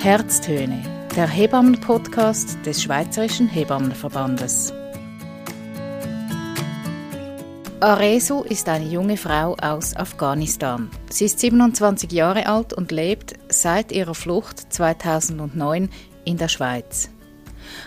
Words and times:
Herztöne, 0.00 0.80
der 1.16 1.26
Hebammen-Podcast 1.26 2.64
des 2.64 2.80
Schweizerischen 2.84 3.48
Hebammenverbandes. 3.48 4.72
Aresu 7.80 8.44
ist 8.44 8.68
eine 8.68 8.84
junge 8.84 9.16
Frau 9.16 9.56
aus 9.60 9.96
Afghanistan. 9.96 10.88
Sie 11.10 11.24
ist 11.24 11.40
27 11.40 12.12
Jahre 12.12 12.46
alt 12.46 12.72
und 12.72 12.92
lebt 12.92 13.34
seit 13.48 13.90
ihrer 13.90 14.14
Flucht 14.14 14.72
2009 14.72 15.90
in 16.24 16.36
der 16.36 16.48
Schweiz. 16.48 17.10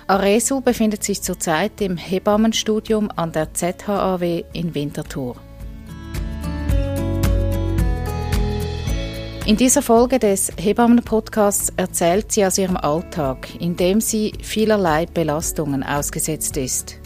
Aresu 0.08 0.60
befindet 0.60 1.06
sich 1.06 1.22
zurzeit 1.22 1.80
im 1.80 1.96
Hebammenstudium 1.96 3.10
an 3.16 3.32
der 3.32 3.54
ZHAW 3.54 4.44
in 4.52 4.76
Winterthur. 4.76 5.38
In 9.48 9.58
dieser 9.58 9.82
Folge 9.82 10.20
des 10.20 10.52
Hebammen-Podcasts 10.58 11.74
erzählt 11.76 12.32
sie 12.32 12.46
aus 12.46 12.60
ihrem 12.60 12.78
Alltag, 12.78 13.48
in 13.60 13.76
dem 13.76 14.00
sie 14.00 14.34
vielerlei 14.44 15.08
Belastungen 15.08 15.82
ausgesetzt 15.82 16.58
ist. 16.58 17.00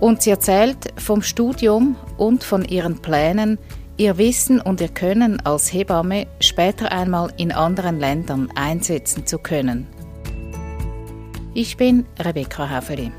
Und 0.00 0.20
sie 0.20 0.30
erzählt 0.30 0.92
vom 0.96 1.22
Studium 1.22 1.94
und 2.18 2.42
von 2.42 2.64
ihren 2.64 3.00
Plänen, 3.00 3.56
ihr 3.96 4.18
Wissen 4.18 4.60
und 4.60 4.80
ihr 4.80 4.88
Können 4.88 5.38
als 5.46 5.72
Hebamme 5.72 6.26
später 6.40 6.90
einmal 6.90 7.32
in 7.36 7.52
anderen 7.52 8.00
Ländern 8.00 8.50
einsetzen 8.56 9.24
zu 9.26 9.38
können. 9.38 9.86
Ich 11.54 11.76
bin 11.76 12.04
Rebecca 12.18 12.68
Häfeli. 12.68 13.12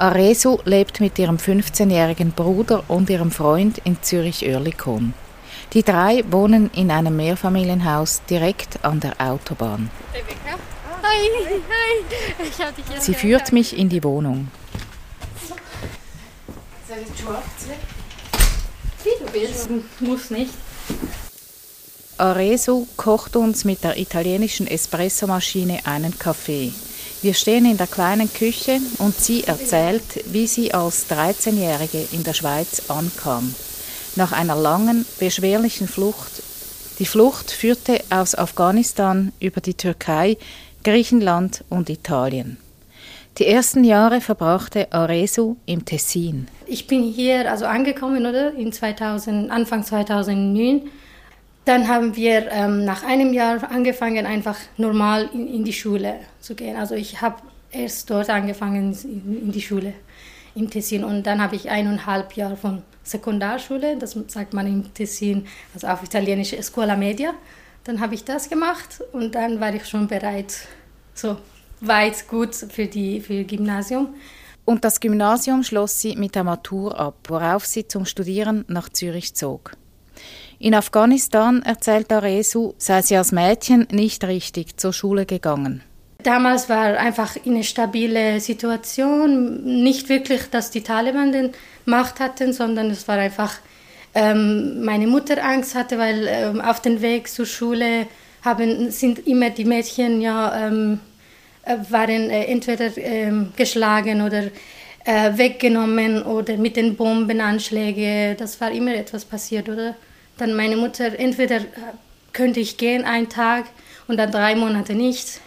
Aresu 0.00 0.56
lebt 0.64 1.00
mit 1.00 1.18
ihrem 1.18 1.36
15-jährigen 1.36 2.32
Bruder 2.32 2.84
und 2.88 3.10
ihrem 3.10 3.30
Freund 3.30 3.82
in 3.84 4.02
Zürich-Oerlikon. 4.02 5.12
Die 5.74 5.82
drei 5.82 6.24
wohnen 6.30 6.70
in 6.74 6.90
einem 6.90 7.16
Mehrfamilienhaus 7.16 8.22
direkt 8.30 8.82
an 8.82 9.00
der 9.00 9.20
Autobahn. 9.20 9.90
Rebecca? 10.14 10.58
Hi, 11.02 11.28
hi. 11.68 12.46
Ich 12.48 12.58
hab 12.64 12.74
dich 12.74 12.86
jetzt 12.88 13.04
Sie 13.04 13.12
führt 13.12 13.52
mich 13.52 13.76
in 13.76 13.90
die 13.90 14.02
Wohnung. 14.02 14.48
Wie 19.04 19.24
du 19.24 19.34
willst, 19.34 19.68
muss 20.00 20.30
nicht. 20.30 20.54
Aresu 22.16 22.86
kocht 22.96 23.36
uns 23.36 23.66
mit 23.66 23.84
der 23.84 23.98
italienischen 23.98 24.66
Espressomaschine 24.66 25.80
einen 25.84 26.18
Kaffee. 26.18 26.72
Wir 27.22 27.34
stehen 27.34 27.66
in 27.66 27.76
der 27.76 27.86
kleinen 27.86 28.32
Küche 28.32 28.80
und 28.96 29.14
sie 29.14 29.44
erzählt, 29.44 30.24
wie 30.32 30.46
sie 30.46 30.72
als 30.72 31.10
13-Jährige 31.10 32.08
in 32.12 32.24
der 32.24 32.32
Schweiz 32.32 32.88
ankam. 32.88 33.54
Nach 34.16 34.32
einer 34.32 34.56
langen, 34.56 35.04
beschwerlichen 35.18 35.86
Flucht. 35.86 36.42
Die 36.98 37.04
Flucht 37.04 37.50
führte 37.50 38.00
aus 38.08 38.34
Afghanistan 38.34 39.32
über 39.38 39.60
die 39.60 39.74
Türkei, 39.74 40.38
Griechenland 40.82 41.62
und 41.68 41.90
Italien. 41.90 42.56
Die 43.36 43.46
ersten 43.46 43.84
Jahre 43.84 44.22
verbrachte 44.22 44.90
Aresu 44.90 45.56
im 45.66 45.84
Tessin. 45.84 46.48
Ich 46.66 46.86
bin 46.86 47.02
hier 47.02 47.50
also 47.50 47.66
angekommen, 47.66 48.24
oder? 48.24 48.54
In 48.54 48.72
2000, 48.72 49.50
Anfang 49.50 49.84
2009 49.84 50.88
dann 51.64 51.88
haben 51.88 52.16
wir 52.16 52.50
ähm, 52.50 52.84
nach 52.84 53.04
einem 53.04 53.32
Jahr 53.32 53.70
angefangen, 53.70 54.26
einfach 54.26 54.56
normal 54.76 55.28
in, 55.32 55.46
in 55.46 55.64
die 55.64 55.72
Schule 55.72 56.16
zu 56.40 56.54
gehen. 56.54 56.76
Also 56.76 56.94
ich 56.94 57.20
habe 57.20 57.36
erst 57.70 58.10
dort 58.10 58.30
angefangen 58.30 58.96
in, 59.04 59.42
in, 59.42 59.52
die 59.52 59.60
Schule 59.60 59.92
im 60.54 60.70
Tessin 60.70 61.04
und 61.04 61.26
dann 61.26 61.40
habe 61.40 61.56
ich 61.56 61.70
eineinhalb 61.70 62.32
Jahre 62.32 62.56
von 62.56 62.82
Sekundarschule, 63.02 63.96
das 63.96 64.16
sagt 64.28 64.52
man 64.52 64.66
im 64.66 64.94
Tessin, 64.94 65.46
also 65.74 65.86
auf 65.86 66.02
Italienisch 66.02 66.54
Scuola 66.60 66.96
Media. 66.96 67.32
Dann 67.84 68.00
habe 68.00 68.14
ich 68.14 68.24
das 68.24 68.48
gemacht 68.48 69.02
und 69.12 69.34
dann 69.34 69.60
war 69.60 69.74
ich 69.74 69.86
schon 69.86 70.06
bereit, 70.06 70.54
so 71.14 71.36
weit 71.80 72.28
gut 72.28 72.54
für 72.54 72.86
die 72.86 73.20
für 73.20 73.44
Gymnasium. 73.44 74.14
Und 74.64 74.84
das 74.84 75.00
Gymnasium 75.00 75.62
schloss 75.62 76.00
sie 76.00 76.14
mit 76.16 76.34
der 76.34 76.44
Matur 76.44 76.98
ab, 76.98 77.16
worauf 77.28 77.64
sie 77.64 77.88
zum 77.88 78.04
Studieren 78.04 78.64
nach 78.68 78.88
Zürich 78.88 79.34
zog. 79.34 79.72
In 80.62 80.74
Afghanistan, 80.74 81.62
erzählt 81.62 82.12
Aresu, 82.12 82.74
sei 82.76 83.00
sie 83.00 83.16
als 83.16 83.32
Mädchen 83.32 83.88
nicht 83.90 84.24
richtig 84.24 84.78
zur 84.78 84.92
Schule 84.92 85.24
gegangen. 85.24 85.82
Damals 86.22 86.68
war 86.68 86.98
einfach 86.98 87.34
eine 87.46 87.64
stabile 87.64 88.40
Situation, 88.40 89.64
nicht 89.82 90.10
wirklich, 90.10 90.50
dass 90.50 90.70
die 90.70 90.82
Taliban 90.82 91.32
den 91.32 91.52
Macht 91.86 92.20
hatten, 92.20 92.52
sondern 92.52 92.90
es 92.90 93.08
war 93.08 93.16
einfach, 93.16 93.54
ähm, 94.14 94.84
meine 94.84 95.06
Mutter 95.06 95.42
Angst 95.42 95.74
hatte, 95.74 95.96
weil 95.96 96.28
ähm, 96.28 96.60
auf 96.60 96.82
dem 96.82 97.00
Weg 97.00 97.28
zur 97.28 97.46
Schule 97.46 98.06
haben, 98.44 98.90
sind 98.90 99.26
immer 99.26 99.48
die 99.48 99.64
Mädchen 99.64 100.20
ja 100.20 100.66
ähm, 100.66 101.00
äh, 101.62 101.76
waren 101.88 102.28
äh, 102.28 102.44
entweder 102.44 102.94
ähm, 102.98 103.54
geschlagen 103.56 104.20
oder 104.20 104.42
äh, 105.06 105.38
weggenommen 105.38 106.22
oder 106.22 106.58
mit 106.58 106.76
den 106.76 106.96
Bombenanschlägen. 106.96 108.36
Das 108.36 108.60
war 108.60 108.70
immer 108.70 108.94
etwas 108.94 109.24
passiert, 109.24 109.66
oder? 109.70 109.94
Dann 110.40 110.56
meine 110.56 110.78
Mutter, 110.78 111.18
entweder 111.18 111.56
äh, 111.56 111.66
könnte 112.32 112.60
ich 112.60 112.78
gehen 112.78 113.04
einen 113.04 113.28
Tag 113.28 113.66
und 114.08 114.16
dann 114.16 114.32
drei 114.32 114.56
Monate 114.56 114.94
nicht. 114.94 115.38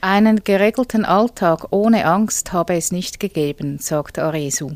Einen 0.00 0.42
geregelten 0.42 1.04
Alltag 1.04 1.68
ohne 1.70 2.04
Angst 2.04 2.52
habe 2.52 2.74
es 2.74 2.90
nicht 2.90 3.20
gegeben, 3.20 3.78
sagt 3.78 4.18
Aresu. 4.18 4.72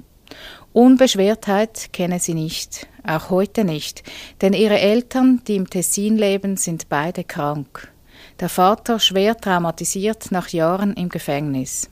Unbeschwertheit 0.72 1.92
kenne 1.92 2.20
sie 2.20 2.34
nicht, 2.34 2.86
auch 3.04 3.30
heute 3.30 3.64
nicht, 3.64 4.04
denn 4.42 4.52
ihre 4.52 4.78
Eltern, 4.78 5.42
die 5.48 5.56
im 5.56 5.69
Tessin 5.69 6.16
leben, 6.16 6.56
sind 6.56 6.88
beide 6.88 7.25
krank. 7.25 7.90
Der 8.38 8.48
Vater 8.48 9.00
schwer 9.00 9.36
traumatisiert 9.36 10.30
nach 10.30 10.50
Jahren 10.50 10.94
im 10.94 11.08
Gefängnis. 11.08 11.90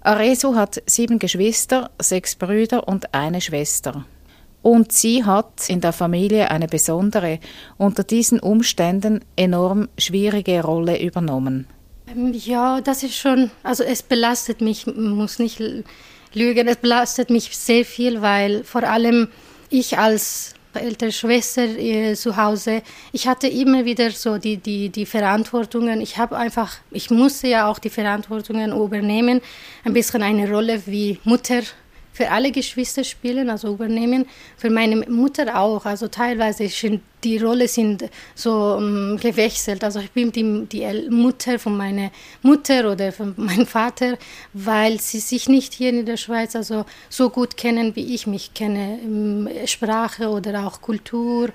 Aresu 0.00 0.54
hat 0.54 0.82
sieben 0.86 1.18
Geschwister, 1.18 1.90
sechs 2.00 2.36
Brüder 2.36 2.88
und 2.88 3.12
eine 3.12 3.42
Schwester. 3.42 4.06
Und 4.64 4.92
sie 4.92 5.24
hat 5.24 5.68
in 5.68 5.82
der 5.82 5.92
Familie 5.92 6.50
eine 6.50 6.68
besondere, 6.68 7.38
unter 7.76 8.02
diesen 8.02 8.40
Umständen 8.40 9.20
enorm 9.36 9.90
schwierige 9.98 10.62
Rolle 10.62 11.02
übernommen. 11.02 11.66
Ähm, 12.08 12.32
ja, 12.32 12.80
das 12.80 13.02
ist 13.02 13.14
schon, 13.14 13.50
also 13.62 13.84
es 13.84 14.02
belastet 14.02 14.62
mich, 14.62 14.86
muss 14.86 15.38
nicht 15.38 15.62
lügen, 16.32 16.66
es 16.66 16.76
belastet 16.76 17.28
mich 17.28 17.54
sehr 17.54 17.84
viel, 17.84 18.22
weil 18.22 18.64
vor 18.64 18.84
allem 18.84 19.28
ich 19.68 19.98
als 19.98 20.54
ältere 20.72 21.12
Schwester 21.12 21.64
äh, 21.64 22.14
zu 22.14 22.38
Hause, 22.38 22.80
ich 23.12 23.28
hatte 23.28 23.48
immer 23.48 23.84
wieder 23.84 24.12
so 24.12 24.38
die, 24.38 24.56
die, 24.56 24.88
die 24.88 25.04
Verantwortungen. 25.04 26.00
Ich 26.00 26.16
habe 26.16 26.38
einfach, 26.38 26.78
ich 26.90 27.10
musste 27.10 27.48
ja 27.48 27.68
auch 27.68 27.78
die 27.78 27.90
Verantwortungen 27.90 28.72
übernehmen, 28.72 29.42
ein 29.84 29.92
bisschen 29.92 30.22
eine 30.22 30.50
Rolle 30.50 30.82
wie 30.86 31.20
Mutter 31.24 31.60
für 32.14 32.30
alle 32.30 32.52
Geschwister 32.52 33.02
spielen, 33.04 33.50
also 33.50 33.74
übernehmen. 33.74 34.26
Für 34.56 34.70
meine 34.70 34.96
Mutter 35.10 35.58
auch. 35.58 35.84
Also 35.84 36.08
teilweise 36.08 36.68
sind 36.68 37.02
die 37.24 37.38
Rolle 37.38 37.68
sind 37.68 38.04
so 38.34 38.74
um, 38.76 39.16
gewechselt. 39.18 39.82
Also 39.82 39.98
ich 39.98 40.10
bin 40.12 40.30
die, 40.30 40.66
die 40.66 41.10
Mutter 41.10 41.58
von 41.58 41.76
meiner 41.76 42.10
Mutter 42.42 42.90
oder 42.92 43.10
von 43.12 43.34
meinem 43.36 43.66
Vater, 43.66 44.16
weil 44.52 45.00
sie 45.00 45.18
sich 45.18 45.48
nicht 45.48 45.74
hier 45.74 45.90
in 45.90 46.06
der 46.06 46.16
Schweiz 46.16 46.54
also 46.54 46.84
so 47.08 47.30
gut 47.30 47.56
kennen, 47.56 47.96
wie 47.96 48.14
ich 48.14 48.26
mich 48.26 48.54
kenne. 48.54 49.00
Sprache 49.66 50.28
oder 50.28 50.66
auch 50.66 50.80
Kultur. 50.80 51.48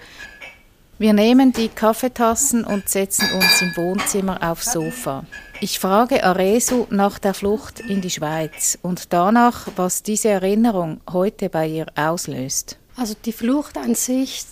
Wir 0.97 1.14
nehmen 1.14 1.53
die 1.53 1.70
Kaffeetassen 1.70 2.66
und 2.66 2.90
setzen 2.90 3.31
uns 3.31 3.62
im 3.62 3.78
Wohnzimmer 3.78 4.52
aufs 4.52 4.74
Sofa. 4.74 5.24
Ich 5.62 5.80
frage 5.80 6.24
Aresu 6.24 6.88
nach 6.90 7.20
der 7.20 7.34
Flucht 7.34 7.82
in 7.82 8.00
die 8.00 8.09
Schweiz 8.09 8.79
und 8.82 9.11
danach, 9.11 9.67
was 9.76 10.03
diese 10.03 10.29
Erinnerung 10.29 11.02
heute 11.11 11.50
bei 11.50 11.67
ihr 11.67 11.88
auslöst. 11.96 12.78
Also 12.96 13.14
die 13.26 13.34
Flucht 13.34 13.78
an 13.78 13.94
sich, 13.94 14.46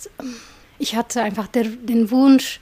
ich 0.78 0.96
hatte 0.96 1.22
einfach 1.22 1.46
der, 1.46 1.64
den 1.64 2.10
Wunsch, 2.10 2.60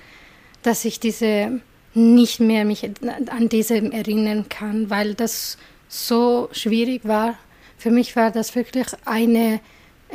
dass 0.62 0.84
ich 0.84 1.00
diese 1.00 1.60
nicht 1.94 2.38
mehr 2.38 2.64
mich 2.64 2.88
an 3.08 3.48
diese 3.48 3.78
erinnern 3.92 4.48
kann, 4.48 4.90
weil 4.90 5.14
das 5.14 5.58
so 5.88 6.48
schwierig 6.52 7.04
war. 7.04 7.34
Für 7.78 7.90
mich 7.90 8.14
war 8.14 8.30
das 8.30 8.54
wirklich 8.54 8.86
eine, 9.06 9.60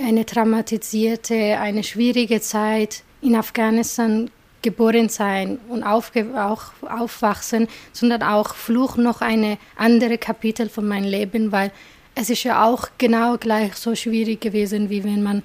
eine 0.01 0.25
traumatisierte, 0.25 1.59
eine 1.59 1.83
schwierige 1.83 2.39
Zeit 2.39 3.03
in 3.21 3.35
Afghanistan 3.35 4.31
geboren 4.61 5.09
sein 5.09 5.59
und 5.69 5.83
aufge 5.83 6.27
auch 6.35 6.71
aufwachsen, 6.81 7.67
sondern 7.93 8.23
auch 8.23 8.55
Fluch 8.55 8.97
noch 8.97 9.21
eine 9.21 9.57
andere 9.75 10.17
Kapitel 10.17 10.69
von 10.69 10.87
meinem 10.87 11.09
Leben, 11.09 11.51
weil 11.51 11.71
es 12.15 12.29
ist 12.29 12.43
ja 12.43 12.65
auch 12.65 12.89
genau 12.97 13.37
gleich 13.37 13.75
so 13.75 13.95
schwierig 13.95 14.41
gewesen, 14.41 14.89
wie 14.89 15.03
wenn 15.03 15.23
man 15.23 15.43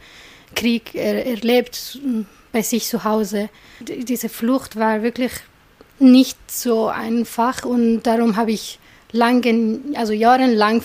Krieg 0.54 0.94
er 0.94 1.26
erlebt 1.26 1.98
bei 2.52 2.62
sich 2.62 2.86
zu 2.86 3.04
Hause. 3.04 3.48
Diese 3.80 4.28
Flucht 4.28 4.76
war 4.76 5.02
wirklich 5.02 5.32
nicht 5.98 6.38
so 6.50 6.88
einfach 6.88 7.64
und 7.64 8.02
darum 8.02 8.36
habe 8.36 8.52
ich 8.52 8.78
langen, 9.12 9.94
also 9.96 10.12
jahrelang 10.12 10.82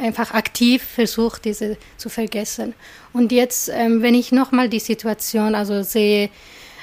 einfach 0.00 0.32
aktiv 0.32 0.82
versucht, 0.82 1.44
diese 1.44 1.76
zu 1.96 2.08
vergessen. 2.08 2.74
Und 3.12 3.32
jetzt, 3.32 3.68
ähm, 3.72 4.02
wenn 4.02 4.14
ich 4.14 4.32
nochmal 4.32 4.68
die 4.68 4.80
Situation 4.80 5.54
also 5.54 5.82
sehe, 5.82 6.30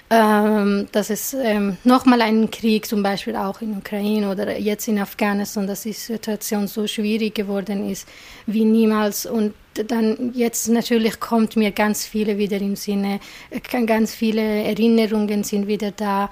ähm, 0.10 0.88
dass 0.92 1.10
es 1.10 1.34
ähm, 1.34 1.78
nochmal 1.84 2.22
einen 2.22 2.52
Krieg, 2.52 2.86
zum 2.86 3.02
Beispiel 3.02 3.36
auch 3.36 3.62
in 3.62 3.78
Ukraine 3.78 4.30
oder 4.30 4.58
jetzt 4.58 4.88
in 4.88 5.00
Afghanistan, 5.00 5.66
dass 5.66 5.82
die 5.82 5.94
Situation 5.94 6.68
so 6.68 6.86
schwierig 6.86 7.34
geworden 7.34 7.90
ist 7.90 8.08
wie 8.46 8.66
niemals. 8.66 9.26
Und 9.26 9.54
dann 9.74 10.32
jetzt 10.36 10.68
natürlich 10.70 11.20
kommt 11.20 11.56
mir 11.56 11.72
ganz 11.72 12.06
viele 12.06 12.38
wieder 12.38 12.58
im 12.58 12.76
Sinne, 12.76 13.20
ganz 13.86 14.14
viele 14.14 14.42
Erinnerungen 14.42 15.44
sind 15.44 15.68
wieder 15.68 15.92
da. 15.92 16.30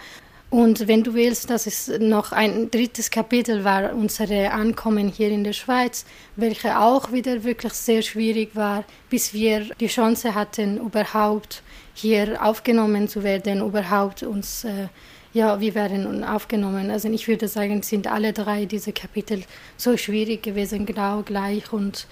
Und 0.51 0.87
wenn 0.87 1.01
du 1.01 1.15
willst, 1.15 1.49
dass 1.49 1.65
es 1.65 1.87
noch 1.97 2.31
ein 2.31 2.69
drittes 2.69 3.09
Kapitel 3.09 3.63
war, 3.63 3.95
unsere 3.95 4.51
Ankommen 4.51 5.07
hier 5.07 5.29
in 5.29 5.43
der 5.43 5.53
Schweiz, 5.53 6.05
welche 6.35 6.79
auch 6.79 7.11
wieder 7.11 7.43
wirklich 7.43 7.73
sehr 7.73 8.03
schwierig 8.03 8.55
war, 8.55 8.83
bis 9.09 9.33
wir 9.33 9.61
die 9.79 9.87
Chance 9.87 10.35
hatten, 10.35 10.77
überhaupt 10.77 11.63
hier 11.93 12.43
aufgenommen 12.43 13.07
zu 13.07 13.23
werden, 13.23 13.61
überhaupt 13.61 14.23
uns, 14.23 14.63
äh, 14.63 14.87
ja, 15.33 15.59
wir 15.59 15.75
werden 15.75 16.23
aufgenommen. 16.23 16.91
Also 16.91 17.09
ich 17.09 17.27
würde 17.27 17.47
sagen, 17.47 17.81
sind 17.81 18.07
alle 18.07 18.33
drei 18.33 18.65
diese 18.65 18.93
Kapitel 18.93 19.43
so 19.77 19.97
schwierig 19.97 20.43
gewesen, 20.43 20.85
genau 20.85 21.23
gleich 21.23 21.71
und 21.73 22.07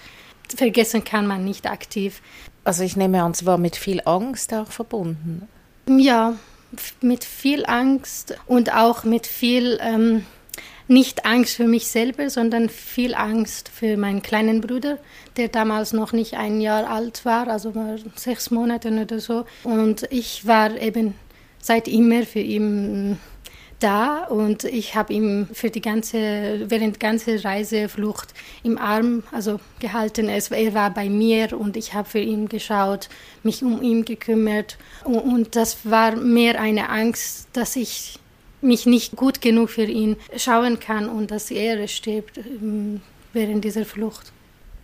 vergessen 0.56 1.04
kann 1.04 1.28
man 1.28 1.46
nicht 1.46 1.68
aktiv. 1.68 2.22
Also 2.64 2.84
ich 2.84 2.96
nehme 2.96 3.24
an, 3.24 3.32
es 3.32 3.46
war 3.46 3.58
mit 3.58 3.76
viel 3.76 4.02
Angst 4.06 4.54
auch 4.54 4.72
verbunden. 4.72 5.48
Ja, 5.88 6.36
mit 7.02 7.24
viel 7.24 7.66
Angst 7.66 8.38
und 8.48 8.74
auch 8.74 9.04
mit 9.04 9.28
viel, 9.28 9.80
ähm, 9.82 10.26
nicht 10.88 11.26
Angst 11.26 11.56
für 11.56 11.68
mich 11.68 11.88
selber, 11.88 12.30
sondern 12.30 12.70
viel 12.70 13.16
Angst 13.16 13.70
für 13.70 13.98
meinen 13.98 14.22
kleinen 14.22 14.62
Bruder, 14.62 14.98
der 15.38 15.48
damals 15.48 15.94
noch 15.94 16.14
nicht 16.14 16.36
ein 16.36 16.62
Jahr 16.62 16.90
alt 16.90 17.26
war, 17.26 17.48
also 17.48 17.76
war 17.76 17.96
sechs 18.16 18.52
Monate 18.52 18.92
oder 18.92 19.20
so. 19.20 19.46
Und 19.64 20.08
ich 20.10 20.46
war 20.46 20.76
eben 20.80 21.16
seit 21.60 21.88
immer 21.88 22.24
für 22.24 22.40
ihn 22.40 23.18
da 23.82 24.26
und 24.26 24.64
ich 24.64 24.96
habe 24.96 25.14
ihn 25.14 25.48
für 25.54 25.70
die 25.70 25.82
ganze, 25.82 26.70
während 26.70 27.00
ganze 27.00 27.44
Reiseflucht 27.44 28.34
im 28.64 28.78
Arm 28.78 29.24
also 29.32 29.60
gehalten. 29.80 30.30
Er 30.30 30.74
war 30.74 30.92
bei 30.92 31.10
mir 31.10 31.58
und 31.60 31.78
ich 31.78 31.94
habe 31.94 32.08
für 32.08 32.20
ihn 32.20 32.48
geschaut, 32.48 33.10
mich 33.44 33.64
um 33.64 33.82
ihn 33.82 34.06
gekümmert 34.06 34.78
und 35.04 35.56
das 35.56 35.78
war 35.84 36.16
mehr 36.16 36.60
eine 36.62 36.90
Angst, 36.90 37.48
dass 37.54 37.76
ich 37.76 38.20
mich 38.62 38.86
nicht 38.86 39.16
gut 39.16 39.42
genug 39.42 39.70
für 39.70 39.84
ihn 39.84 40.18
schauen 40.36 40.80
kann 40.80 41.10
und 41.10 41.32
dass 41.32 41.52
er 41.52 41.88
stirbt 41.88 42.38
ähm, 42.38 43.02
während 43.34 43.64
dieser 43.64 43.86
Flucht. 43.86 44.32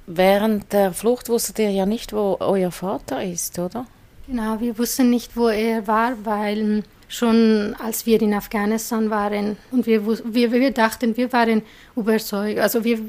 Während 0.08 0.72
der 0.72 0.94
Flucht 0.94 1.30
wusstet 1.30 1.60
ihr 1.60 1.72
ja 1.72 1.86
nicht, 1.86 2.14
wo 2.14 2.38
euer 2.40 2.72
Vater 2.72 3.24
ist, 3.24 3.60
oder? 3.60 3.86
Genau, 4.28 4.60
wir 4.60 4.78
wussten 4.78 5.10
nicht, 5.10 5.36
wo 5.36 5.50
er 5.50 5.86
war, 5.88 6.14
weil 6.24 6.84
schon 7.08 7.76
als 7.82 8.06
wir 8.06 8.22
in 8.22 8.34
Afghanistan 8.34 9.10
waren 9.10 9.58
und 9.72 9.86
wir, 9.86 10.06
wir, 10.06 10.52
wir 10.52 10.72
dachten, 10.72 11.16
wir 11.16 11.32
waren 11.32 11.62
überzeugt, 11.96 12.60
also 12.60 12.84
wir, 12.84 13.00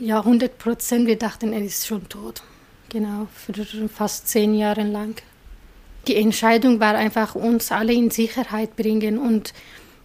ja, 0.00 0.18
100 0.18 0.58
Prozent, 0.58 1.06
wir 1.06 1.18
dachten, 1.18 1.52
er 1.52 1.62
ist 1.62 1.86
schon 1.86 2.08
tot. 2.08 2.42
Genau, 2.88 3.28
für 3.34 3.88
fast 3.88 4.28
zehn 4.28 4.54
Jahre 4.54 4.82
lang. 4.82 5.14
Die 6.06 6.16
Entscheidung 6.16 6.80
war 6.80 6.94
einfach, 6.94 7.34
uns 7.34 7.70
alle 7.70 7.92
in 7.92 8.10
Sicherheit 8.10 8.76
bringen 8.76 9.18
und 9.18 9.54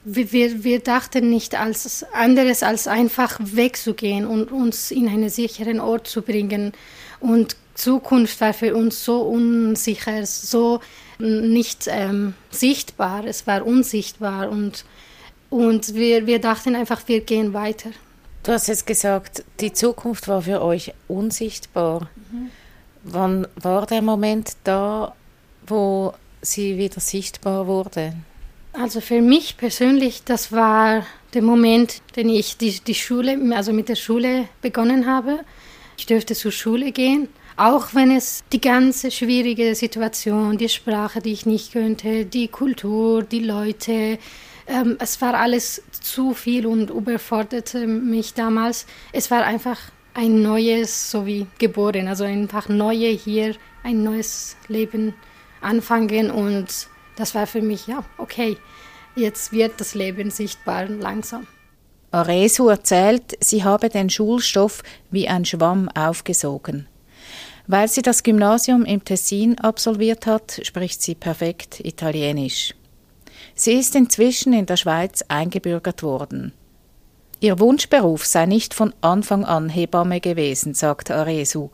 wir, 0.04 0.64
wir, 0.64 0.80
dachten 0.80 1.30
nicht 1.30 1.60
als 1.60 2.06
anderes 2.14 2.64
als 2.64 2.88
einfach 2.88 3.40
wegzugehen 3.42 4.26
und 4.26 4.52
uns 4.52 4.92
in 4.92 5.08
einen 5.08 5.30
sicheren 5.30 5.80
Ort 5.80 6.08
zu 6.08 6.22
bringen. 6.22 6.72
Und 7.20 7.58
Zukunft 7.76 8.40
war 8.42 8.54
für 8.54 8.76
uns 8.76 9.04
so 9.04 9.22
unsicher, 9.22 10.26
so 10.26 10.80
nicht 11.20 11.88
ähm, 11.88 12.34
sichtbar, 12.50 13.26
es 13.26 13.48
war 13.48 13.66
unsichtbar 13.66 14.50
und, 14.50 14.86
und 15.50 15.94
wir, 15.94 16.28
wir 16.28 16.40
dachten 16.40 16.76
einfach, 16.76 17.02
wir 17.08 17.22
gehen 17.22 17.54
weiter. 17.54 17.90
Du 18.44 18.52
hast 18.52 18.68
jetzt 18.68 18.88
gesagt, 18.88 19.44
die 19.60 19.74
Zukunft 19.74 20.28
war 20.28 20.42
für 20.42 20.62
euch 20.62 20.94
unsichtbar. 21.08 22.10
Mhm. 22.32 22.50
Wann 23.04 23.48
war 23.56 23.86
der 23.86 24.02
Moment 24.02 24.56
da, 24.64 25.14
wo 25.66 26.14
sie 26.42 26.78
wieder 26.78 27.00
sichtbar 27.00 27.68
wurde? 27.68 28.14
Also 28.80 29.02
für 29.02 29.22
mich 29.22 29.58
persönlich, 29.58 30.24
das 30.24 30.52
war 30.52 31.06
der 31.34 31.42
Moment, 31.42 32.02
den 32.16 32.30
ich 32.30 32.58
die, 32.58 32.80
die 32.80 32.96
Schule, 32.96 33.38
also 33.56 33.74
mit 33.74 33.90
der 33.90 33.96
Schule 33.96 34.48
begonnen 34.62 35.08
habe. 35.08 35.40
Ich 35.98 36.06
dürfte 36.06 36.36
zur 36.36 36.52
Schule 36.52 36.92
gehen 36.92 37.28
auch 37.58 37.96
wenn 37.96 38.12
es 38.12 38.44
die 38.54 38.62
ganze 38.62 39.10
schwierige 39.10 39.74
Situation, 39.74 40.58
die 40.58 40.70
Sprache, 40.70 41.22
die 41.22 41.34
ich 41.34 41.46
nicht 41.48 41.74
könnte, 41.74 42.24
die 42.26 42.48
Kultur, 42.48 43.24
die 43.24 43.40
Leute, 43.40 44.20
ähm, 44.68 44.98
es 45.00 45.20
war 45.22 45.34
alles 45.34 45.82
zu 45.92 46.34
viel 46.34 46.68
und 46.68 46.92
überforderte 46.92 47.88
mich 47.88 48.36
damals. 48.36 48.86
Es 49.12 49.32
war 49.32 49.44
einfach 49.44 49.80
ein 50.14 50.44
neues, 50.44 51.10
so 51.10 51.26
wie 51.26 51.48
geboren, 51.58 52.08
also 52.08 52.26
einfach 52.26 52.70
neue 52.70 53.10
hier, 53.10 53.56
ein 53.84 54.04
neues 54.04 54.56
Leben 54.68 55.16
anfangen 55.60 56.30
und 56.30 56.88
das 57.18 57.36
war 57.36 57.48
für 57.48 57.62
mich, 57.62 57.88
ja, 57.88 58.04
okay, 58.18 58.58
jetzt 59.16 59.52
wird 59.52 59.80
das 59.82 59.96
Leben 59.96 60.32
sichtbar 60.32 60.86
langsam. 60.88 61.46
Aresu 62.12 62.70
erzählt, 62.70 63.38
sie 63.42 63.64
habe 63.64 63.90
den 63.90 64.10
Schulstoff 64.10 64.82
wie 65.12 65.28
ein 65.28 65.44
Schwamm 65.44 65.90
aufgesogen. 65.90 66.88
Weil 67.68 67.90
sie 67.90 68.02
das 68.02 68.24
Gymnasium 68.24 68.86
im 68.86 69.04
Tessin 69.04 69.60
absolviert 69.60 70.26
hat, 70.26 70.62
spricht 70.64 71.02
sie 71.02 71.16
perfekt 71.16 71.82
Italienisch. 71.82 72.74
Sie 73.56 73.74
ist 73.74 73.96
inzwischen 73.96 74.54
in 74.54 74.66
der 74.66 74.78
Schweiz 74.78 75.24
eingebürgert 75.28 76.02
worden. 76.02 76.54
Ihr 77.40 77.60
Wunschberuf 77.60 78.26
sei 78.26 78.46
nicht 78.46 78.74
von 78.74 78.94
Anfang 79.02 79.44
an 79.44 79.68
Hebamme 79.68 80.22
gewesen, 80.22 80.74
sagt 80.74 81.12
Aresu, 81.12 81.70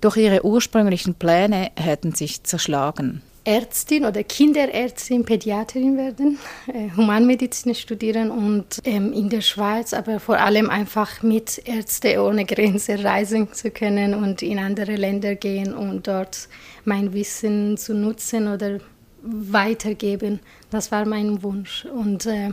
doch 0.00 0.16
ihre 0.16 0.44
ursprünglichen 0.44 1.14
Pläne 1.14 1.70
hätten 1.76 2.14
sich 2.14 2.44
zerschlagen. 2.44 3.22
Ärztin 3.44 4.04
oder 4.04 4.22
Kinderärztin, 4.22 5.24
Pädiaterin 5.24 5.96
werden, 5.96 6.38
äh, 6.66 6.94
Humanmedizin 6.96 7.74
studieren 7.74 8.30
und 8.30 8.80
ähm, 8.84 9.12
in 9.12 9.30
der 9.30 9.40
Schweiz, 9.40 9.94
aber 9.94 10.20
vor 10.20 10.38
allem 10.38 10.68
einfach 10.68 11.22
mit 11.22 11.62
Ärzte 11.66 12.22
ohne 12.22 12.44
Grenze 12.44 13.02
reisen 13.02 13.52
zu 13.52 13.70
können 13.70 14.14
und 14.14 14.42
in 14.42 14.58
andere 14.58 14.94
Länder 14.96 15.36
gehen 15.36 15.74
und 15.74 16.06
dort 16.06 16.48
mein 16.84 17.14
Wissen 17.14 17.76
zu 17.78 17.94
nutzen 17.94 18.46
oder 18.46 18.78
weitergeben. 19.22 20.40
Das 20.70 20.92
war 20.92 21.06
mein 21.06 21.42
Wunsch. 21.42 21.86
Und 21.86 22.26
äh, 22.26 22.50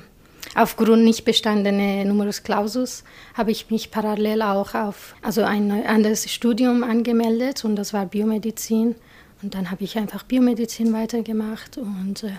aufgrund 0.56 1.04
nicht 1.04 1.26
bestandene 1.26 2.06
Numerus 2.06 2.44
Clausus 2.44 3.04
habe 3.34 3.52
ich 3.52 3.70
mich 3.70 3.92
parallel 3.92 4.42
auch 4.42 4.74
auf 4.74 5.16
also 5.22 5.44
ein 5.44 5.72
anderes 5.86 6.32
Studium 6.32 6.84
angemeldet 6.84 7.66
und 7.66 7.76
das 7.76 7.94
war 7.94 8.06
Biomedizin. 8.06 8.96
Und 9.42 9.54
dann 9.54 9.70
habe 9.70 9.84
ich 9.84 9.98
einfach 9.98 10.24
Biomedizin 10.24 10.94
weitergemacht 10.94 11.78
und 11.78 12.24
äh, 12.24 12.32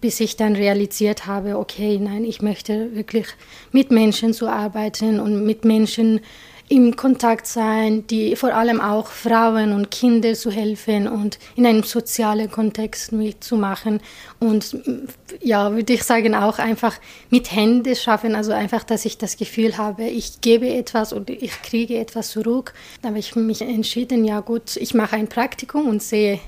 bis 0.00 0.20
ich 0.20 0.36
dann 0.36 0.54
realisiert 0.54 1.26
habe, 1.26 1.56
okay, 1.56 1.98
nein, 1.98 2.24
ich 2.24 2.42
möchte 2.42 2.94
wirklich 2.94 3.26
mit 3.72 3.90
Menschen 3.90 4.34
zu 4.34 4.48
arbeiten 4.48 5.20
und 5.20 5.46
mit 5.46 5.64
Menschen 5.64 6.20
im 6.68 6.96
Kontakt 6.96 7.46
sein, 7.46 8.06
die 8.06 8.36
vor 8.36 8.54
allem 8.54 8.80
auch 8.80 9.08
Frauen 9.08 9.72
und 9.72 9.90
Kinder 9.90 10.34
zu 10.34 10.50
helfen 10.50 11.06
und 11.06 11.38
in 11.56 11.66
einem 11.66 11.82
sozialen 11.82 12.50
Kontext 12.50 13.12
mitzumachen 13.12 14.00
und 14.40 14.76
ja, 15.40 15.72
würde 15.72 15.92
ich 15.92 16.04
sagen 16.04 16.34
auch 16.34 16.58
einfach 16.58 16.96
mit 17.28 17.54
Händen 17.54 17.94
schaffen, 17.94 18.34
also 18.34 18.52
einfach, 18.52 18.82
dass 18.82 19.04
ich 19.04 19.18
das 19.18 19.36
Gefühl 19.36 19.76
habe, 19.76 20.04
ich 20.04 20.40
gebe 20.40 20.68
etwas 20.68 21.12
und 21.12 21.28
ich 21.28 21.62
kriege 21.62 21.98
etwas 21.98 22.30
zurück. 22.30 22.72
Da 23.02 23.08
habe 23.08 23.18
ich 23.18 23.36
mich 23.36 23.60
entschieden, 23.60 24.24
ja 24.24 24.40
gut, 24.40 24.76
ich 24.76 24.94
mache 24.94 25.16
ein 25.16 25.28
Praktikum 25.28 25.86
und 25.86 26.02
sehe, 26.02 26.40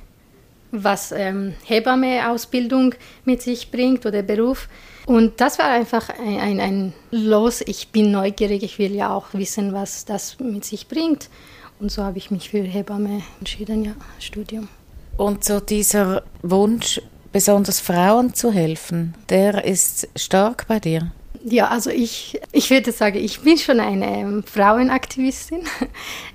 was 0.72 1.12
ähm, 1.12 1.54
Hebamme-Ausbildung 1.64 2.94
mit 3.24 3.42
sich 3.42 3.70
bringt 3.70 4.06
oder 4.06 4.22
Beruf. 4.22 4.68
Und 5.06 5.40
das 5.40 5.58
war 5.58 5.70
einfach 5.70 6.10
ein, 6.10 6.40
ein, 6.40 6.60
ein 6.60 6.92
Los. 7.12 7.62
Ich 7.64 7.88
bin 7.88 8.10
neugierig, 8.10 8.64
ich 8.64 8.78
will 8.78 8.94
ja 8.94 9.14
auch 9.14 9.26
wissen, 9.32 9.72
was 9.72 10.04
das 10.04 10.38
mit 10.40 10.64
sich 10.64 10.88
bringt. 10.88 11.30
Und 11.78 11.92
so 11.92 12.02
habe 12.02 12.18
ich 12.18 12.30
mich 12.30 12.50
für 12.50 12.62
Hebamme 12.62 13.22
entschieden, 13.38 13.84
ja, 13.84 13.92
Studium. 14.18 14.68
Und 15.16 15.44
so 15.44 15.60
dieser 15.60 16.24
Wunsch, 16.42 17.00
besonders 17.32 17.80
Frauen 17.80 18.34
zu 18.34 18.52
helfen, 18.52 19.14
der 19.28 19.64
ist 19.64 20.08
stark 20.16 20.66
bei 20.66 20.80
dir? 20.80 21.12
Ja, 21.44 21.68
also 21.68 21.90
ich, 21.90 22.40
ich 22.50 22.70
würde 22.70 22.90
sagen, 22.90 23.18
ich 23.18 23.40
bin 23.40 23.56
schon 23.56 23.78
eine 23.78 24.06
ähm, 24.06 24.42
Frauenaktivistin. 24.44 25.60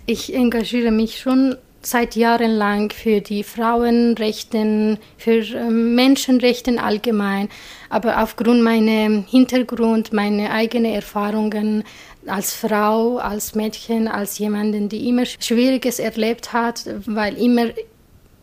Ich 0.08 0.34
engagiere 0.34 0.92
mich 0.92 1.20
schon 1.20 1.58
seit 1.82 2.16
Jahren 2.16 2.52
lang 2.52 2.92
für 2.92 3.22
die 3.22 3.44
Frauenrechten, 3.44 4.98
für 5.18 5.42
ähm, 5.56 5.96
Menschenrechten 5.96 6.80
allgemein. 6.80 7.50
Aber 7.90 8.22
aufgrund 8.22 8.64
meinem 8.64 9.26
Hintergrund, 9.26 10.14
meine 10.14 10.52
eigenen 10.52 10.94
Erfahrungen 10.94 11.84
als 12.28 12.54
Frau, 12.54 13.18
als 13.18 13.56
Mädchen, 13.56 14.08
als 14.08 14.38
jemanden, 14.38 14.90
die 14.90 15.10
immer 15.10 15.26
Schwieriges 15.26 16.00
erlebt 16.00 16.54
hat, 16.54 16.86
weil 17.06 17.36
immer 17.38 17.68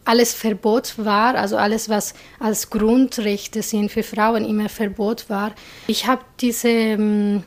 alles 0.04 0.33
Verbot 0.33 0.95
war, 0.97 1.35
also 1.35 1.57
alles, 1.59 1.88
was 1.88 2.14
als 2.40 2.71
Grundrechte 2.71 3.62
sind 3.62 3.92
für 3.92 4.02
Frauen 4.02 4.45
immer 4.45 4.68
Verbot 4.71 5.28
war. 5.28 5.52
Ich 5.87 6.07
habe 6.07 6.23
diese 6.40 6.68
ähm, 6.68 7.45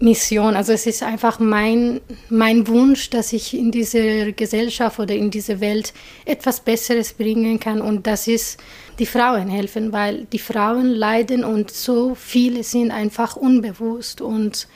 Mission. 0.00 0.56
Also 0.56 0.72
es 0.72 0.86
ist 0.86 1.02
einfach 1.02 1.38
mein, 1.38 2.00
mein 2.28 2.66
Wunsch, 2.68 3.10
dass 3.10 3.32
ich 3.32 3.56
in 3.56 3.70
diese 3.70 4.32
Gesellschaft 4.32 4.98
oder 4.98 5.14
in 5.14 5.30
diese 5.30 5.60
Welt 5.60 5.92
etwas 6.24 6.60
Besseres 6.60 7.12
bringen 7.12 7.60
kann. 7.60 7.80
Und 7.80 8.06
das 8.06 8.26
ist 8.26 8.58
die 8.98 9.06
Frauen 9.06 9.48
helfen, 9.48 9.92
weil 9.92 10.24
die 10.26 10.38
Frauen 10.38 10.86
leiden 10.86 11.44
und 11.44 11.70
so 11.70 12.14
viele 12.14 12.64
sind 12.64 12.90
einfach 12.90 13.36
unbewusst. 13.36 14.20
Und 14.20 14.68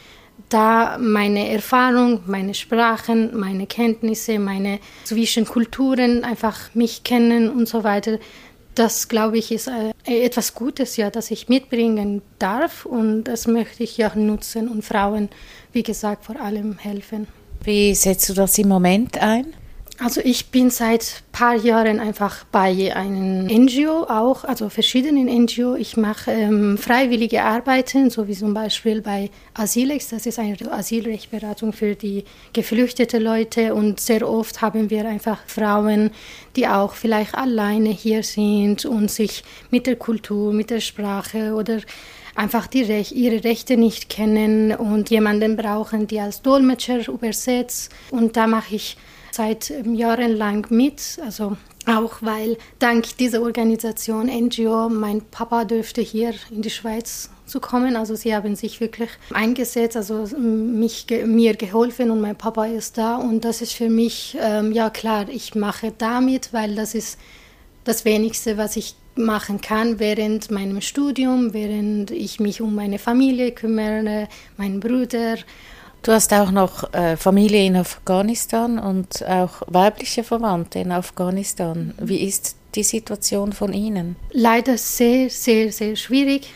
da 0.48 0.96
meine 0.98 1.50
Erfahrung, 1.50 2.22
meine 2.26 2.54
Sprachen, 2.54 3.36
meine 3.38 3.66
Kenntnisse, 3.66 4.38
meine 4.38 4.78
Zwischenkulturen 5.04 6.24
einfach 6.24 6.74
mich 6.74 7.02
kennen 7.04 7.50
und 7.50 7.68
so 7.68 7.84
weiter, 7.84 8.18
das 8.78 9.08
glaube 9.08 9.38
ich 9.38 9.50
ist 9.52 9.68
äh, 9.68 9.92
etwas 10.06 10.54
Gutes, 10.54 10.96
ja, 10.96 11.10
das 11.10 11.30
ich 11.30 11.48
mitbringen 11.48 12.22
darf 12.38 12.86
und 12.86 13.24
das 13.24 13.46
möchte 13.46 13.82
ich 13.82 13.96
ja 13.96 14.14
nutzen 14.14 14.68
und 14.68 14.84
Frauen, 14.84 15.28
wie 15.72 15.82
gesagt, 15.82 16.24
vor 16.24 16.40
allem 16.40 16.78
helfen. 16.78 17.26
Wie 17.64 17.94
setzt 17.94 18.28
du 18.28 18.34
das 18.34 18.56
im 18.58 18.68
Moment 18.68 19.18
ein? 19.18 19.54
Also 20.00 20.20
ich 20.22 20.46
bin 20.46 20.70
seit 20.70 21.24
paar 21.32 21.56
Jahren 21.56 21.98
einfach 21.98 22.44
bei 22.52 22.94
einem 22.94 23.46
NGO 23.46 24.04
auch, 24.04 24.44
also 24.44 24.68
verschiedenen 24.68 25.26
NGO. 25.26 25.74
Ich 25.74 25.96
mache 25.96 26.30
ähm, 26.30 26.78
freiwillige 26.78 27.42
Arbeiten, 27.42 28.08
so 28.08 28.28
wie 28.28 28.34
zum 28.34 28.54
Beispiel 28.54 29.00
bei 29.00 29.28
Asilex, 29.54 30.10
das 30.10 30.26
ist 30.26 30.38
eine 30.38 30.56
Asylrechtsberatung 30.70 31.72
für 31.72 31.96
die 31.96 32.22
geflüchteten 32.52 33.20
Leute 33.20 33.74
und 33.74 33.98
sehr 33.98 34.28
oft 34.28 34.62
haben 34.62 34.88
wir 34.88 35.04
einfach 35.04 35.40
Frauen, 35.48 36.10
die 36.54 36.68
auch 36.68 36.94
vielleicht 36.94 37.34
alleine 37.34 37.88
hier 37.88 38.22
sind 38.22 38.84
und 38.84 39.10
sich 39.10 39.42
mit 39.72 39.88
der 39.88 39.96
Kultur, 39.96 40.52
mit 40.52 40.70
der 40.70 40.80
Sprache 40.80 41.54
oder 41.54 41.80
einfach 42.36 42.68
die 42.68 42.82
Rech 42.82 43.10
ihre 43.10 43.42
Rechte 43.42 43.76
nicht 43.76 44.08
kennen 44.08 44.72
und 44.72 45.10
jemanden 45.10 45.56
brauchen, 45.56 46.06
die 46.06 46.20
als 46.20 46.40
Dolmetscher 46.40 47.08
übersetzt. 47.08 47.92
Und 48.12 48.36
da 48.36 48.46
mache 48.46 48.76
ich 48.76 48.96
seit 49.30 49.70
ähm, 49.70 49.94
Jahren 49.94 50.36
lang 50.36 50.66
mit. 50.70 51.18
Also 51.24 51.56
auch 51.86 52.18
weil 52.20 52.58
dank 52.78 53.16
dieser 53.16 53.42
Organisation 53.42 54.26
NGO 54.26 54.88
mein 54.88 55.22
Papa 55.22 55.64
dürfte 55.64 56.02
hier 56.02 56.34
in 56.50 56.62
die 56.62 56.70
Schweiz 56.70 57.30
zu 57.46 57.60
kommen. 57.60 57.96
Also 57.96 58.14
sie 58.14 58.34
haben 58.34 58.56
sich 58.56 58.80
wirklich 58.80 59.10
eingesetzt, 59.32 59.96
also 59.96 60.26
mich, 60.36 61.06
mir 61.24 61.54
geholfen 61.54 62.10
und 62.10 62.20
mein 62.20 62.36
Papa 62.36 62.66
ist 62.66 62.98
da. 62.98 63.16
Und 63.16 63.44
das 63.44 63.62
ist 63.62 63.72
für 63.72 63.88
mich, 63.88 64.36
ähm, 64.40 64.72
ja 64.72 64.90
klar, 64.90 65.28
ich 65.28 65.54
mache 65.54 65.92
damit, 65.96 66.52
weil 66.52 66.74
das 66.74 66.94
ist 66.94 67.18
das 67.84 68.04
Wenigste, 68.04 68.58
was 68.58 68.76
ich 68.76 68.94
machen 69.14 69.60
kann 69.60 69.98
während 69.98 70.50
meinem 70.50 70.80
Studium, 70.80 71.52
während 71.52 72.10
ich 72.10 72.38
mich 72.38 72.60
um 72.60 72.74
meine 72.74 72.98
Familie 72.98 73.52
kümmere, 73.52 74.28
meinen 74.56 74.80
Bruder 74.80 75.36
Du 76.08 76.14
hast 76.14 76.32
auch 76.32 76.50
noch 76.50 76.90
äh, 76.94 77.18
Familie 77.18 77.66
in 77.66 77.76
Afghanistan 77.76 78.78
und 78.78 79.22
auch 79.28 79.60
weibliche 79.66 80.24
Verwandte 80.24 80.78
in 80.78 80.90
Afghanistan. 80.90 81.92
Wie 82.00 82.26
ist 82.26 82.56
die 82.74 82.82
Situation 82.82 83.52
von 83.52 83.74
Ihnen? 83.74 84.16
Leider 84.32 84.78
sehr, 84.78 85.28
sehr, 85.28 85.70
sehr 85.70 85.96
schwierig. 85.96 86.48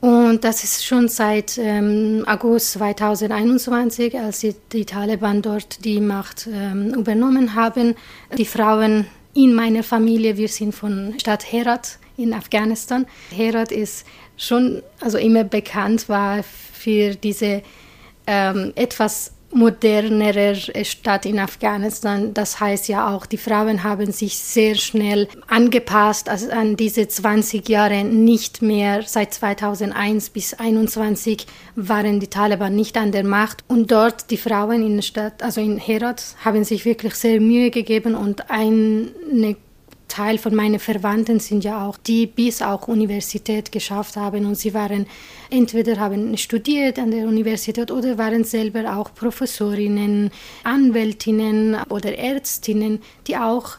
Und 0.00 0.44
das 0.44 0.62
ist 0.62 0.84
schon 0.84 1.08
seit 1.08 1.58
ähm, 1.58 2.24
August 2.28 2.74
2021, 2.74 4.16
als 4.16 4.38
die, 4.38 4.54
die, 4.70 4.84
Taliban 4.84 5.42
dort 5.42 5.84
die 5.84 6.00
Macht 6.00 6.46
ähm, 6.46 6.94
übernommen 6.94 7.56
haben. 7.56 7.96
Die 8.38 8.44
Frauen 8.44 9.06
in 9.34 9.54
meiner 9.54 9.82
Familie, 9.82 10.36
wir 10.36 10.46
sind 10.46 10.72
von 10.72 11.14
Stadt 11.18 11.50
Herat 11.50 11.98
in 12.16 12.32
Afghanistan. 12.32 13.06
Herat 13.34 13.72
ist 13.72 14.06
schon 14.36 14.84
also 15.00 15.18
immer 15.18 15.42
bekannt 15.42 16.08
war 16.08 16.44
für 16.44 17.16
diese 17.16 17.64
ähm, 18.30 18.72
etwas 18.76 19.32
modernerer 19.52 20.54
Stadt 20.84 21.26
in 21.26 21.40
Afghanistan. 21.40 22.32
Das 22.32 22.60
heißt 22.60 22.86
ja 22.86 23.12
auch, 23.12 23.26
die 23.26 23.36
Frauen 23.36 23.82
haben 23.82 24.12
sich 24.12 24.38
sehr 24.38 24.76
schnell 24.76 25.26
angepasst 25.48 26.28
also 26.28 26.50
an 26.50 26.76
diese 26.76 27.08
20 27.08 27.68
Jahre 27.68 28.04
nicht 28.04 28.62
mehr. 28.62 29.02
Seit 29.02 29.34
2001 29.34 30.30
bis 30.30 30.50
2021 30.50 31.46
waren 31.74 32.20
die 32.20 32.28
Taliban 32.28 32.76
nicht 32.76 32.96
an 32.96 33.10
der 33.10 33.24
Macht 33.24 33.64
und 33.66 33.90
dort 33.90 34.30
die 34.30 34.36
Frauen 34.36 34.86
in 34.86 34.96
der 34.96 35.02
Stadt, 35.02 35.42
also 35.42 35.60
in 35.60 35.78
Herat, 35.78 36.36
haben 36.44 36.62
sich 36.62 36.84
wirklich 36.84 37.14
sehr 37.16 37.40
Mühe 37.40 37.70
gegeben 37.70 38.14
und 38.14 38.48
eine 38.50 39.56
Teil 40.10 40.36
von 40.36 40.54
meinen 40.54 40.78
Verwandten 40.78 41.40
sind 41.40 41.64
ja 41.64 41.86
auch, 41.86 41.96
die 41.96 42.26
bis 42.26 42.60
auch 42.60 42.88
Universität 42.88 43.72
geschafft 43.72 44.16
haben 44.16 44.44
und 44.44 44.56
sie 44.56 44.74
waren 44.74 45.06
entweder 45.48 45.98
haben 45.98 46.36
studiert 46.36 46.98
an 46.98 47.10
der 47.10 47.26
Universität 47.26 47.90
oder 47.90 48.18
waren 48.18 48.44
selber 48.44 48.96
auch 48.96 49.14
Professorinnen, 49.14 50.30
Anwältinnen 50.64 51.76
oder 51.88 52.18
Ärztinnen, 52.18 53.00
die 53.26 53.36
auch 53.36 53.78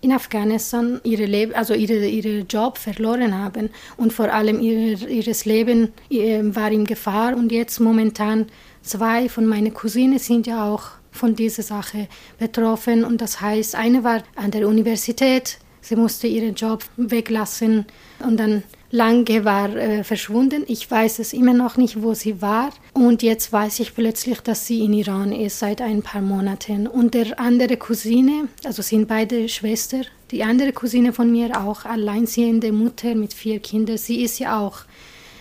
in 0.00 0.12
Afghanistan 0.12 1.00
ihre 1.04 1.26
Leb 1.26 1.56
also 1.56 1.74
ihre, 1.74 2.06
ihre 2.06 2.40
Job 2.40 2.78
verloren 2.78 3.36
haben 3.36 3.70
und 3.96 4.12
vor 4.12 4.32
allem 4.32 4.60
ihr, 4.60 5.08
ihres 5.08 5.44
Leben 5.44 5.92
äh, 6.10 6.42
war 6.42 6.70
in 6.70 6.84
Gefahr. 6.84 7.36
Und 7.36 7.50
jetzt 7.52 7.80
momentan 7.80 8.46
zwei 8.82 9.28
von 9.28 9.46
meinen 9.46 9.74
Cousinen 9.74 10.18
sind 10.18 10.46
ja 10.46 10.72
auch 10.72 10.90
von 11.10 11.34
dieser 11.34 11.62
Sache 11.62 12.08
betroffen. 12.38 13.04
Und 13.04 13.20
das 13.20 13.40
heißt, 13.40 13.74
eine 13.74 14.04
war 14.04 14.22
an 14.36 14.50
der 14.50 14.68
Universität, 14.68 15.58
Sie 15.86 15.94
musste 15.94 16.26
ihren 16.26 16.56
Job 16.56 16.84
weglassen 16.96 17.86
und 18.18 18.38
dann 18.38 18.64
lange 18.90 19.44
war 19.44 19.76
äh, 19.76 20.02
verschwunden. 20.02 20.64
Ich 20.66 20.90
weiß 20.90 21.20
es 21.20 21.32
immer 21.32 21.54
noch 21.54 21.76
nicht, 21.76 22.02
wo 22.02 22.12
sie 22.12 22.42
war. 22.42 22.70
Und 22.92 23.22
jetzt 23.22 23.52
weiß 23.52 23.78
ich 23.78 23.94
plötzlich, 23.94 24.40
dass 24.40 24.66
sie 24.66 24.80
in 24.80 24.92
Iran 24.92 25.30
ist 25.30 25.60
seit 25.60 25.80
ein 25.80 26.02
paar 26.02 26.22
Monaten. 26.22 26.88
Und 26.88 27.14
der 27.14 27.38
andere 27.38 27.76
Cousine, 27.76 28.48
also 28.64 28.82
sind 28.82 29.06
beide 29.06 29.48
Schwestern, 29.48 30.06
die 30.32 30.42
andere 30.42 30.72
Cousine 30.72 31.12
von 31.12 31.30
mir 31.30 31.56
auch 31.56 31.84
alleinziehende 31.84 32.72
Mutter 32.72 33.14
mit 33.14 33.32
vier 33.32 33.60
Kindern. 33.60 33.96
Sie 33.96 34.22
ist 34.22 34.40
ja 34.40 34.58
auch 34.58 34.78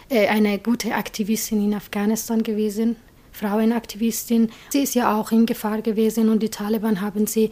äh, 0.10 0.28
eine 0.28 0.60
gute 0.60 0.94
Aktivistin 0.94 1.66
in 1.66 1.74
Afghanistan 1.74 2.44
gewesen. 2.44 2.98
Frauenaktivistin. 3.32 4.50
Sie 4.70 4.84
ist 4.84 4.96
ja 4.96 5.20
auch 5.20 5.32
in 5.32 5.46
Gefahr 5.46 5.82
gewesen 5.82 6.30
und 6.30 6.42
die 6.42 6.50
Taliban 6.50 7.02
haben 7.02 7.28
sie 7.28 7.50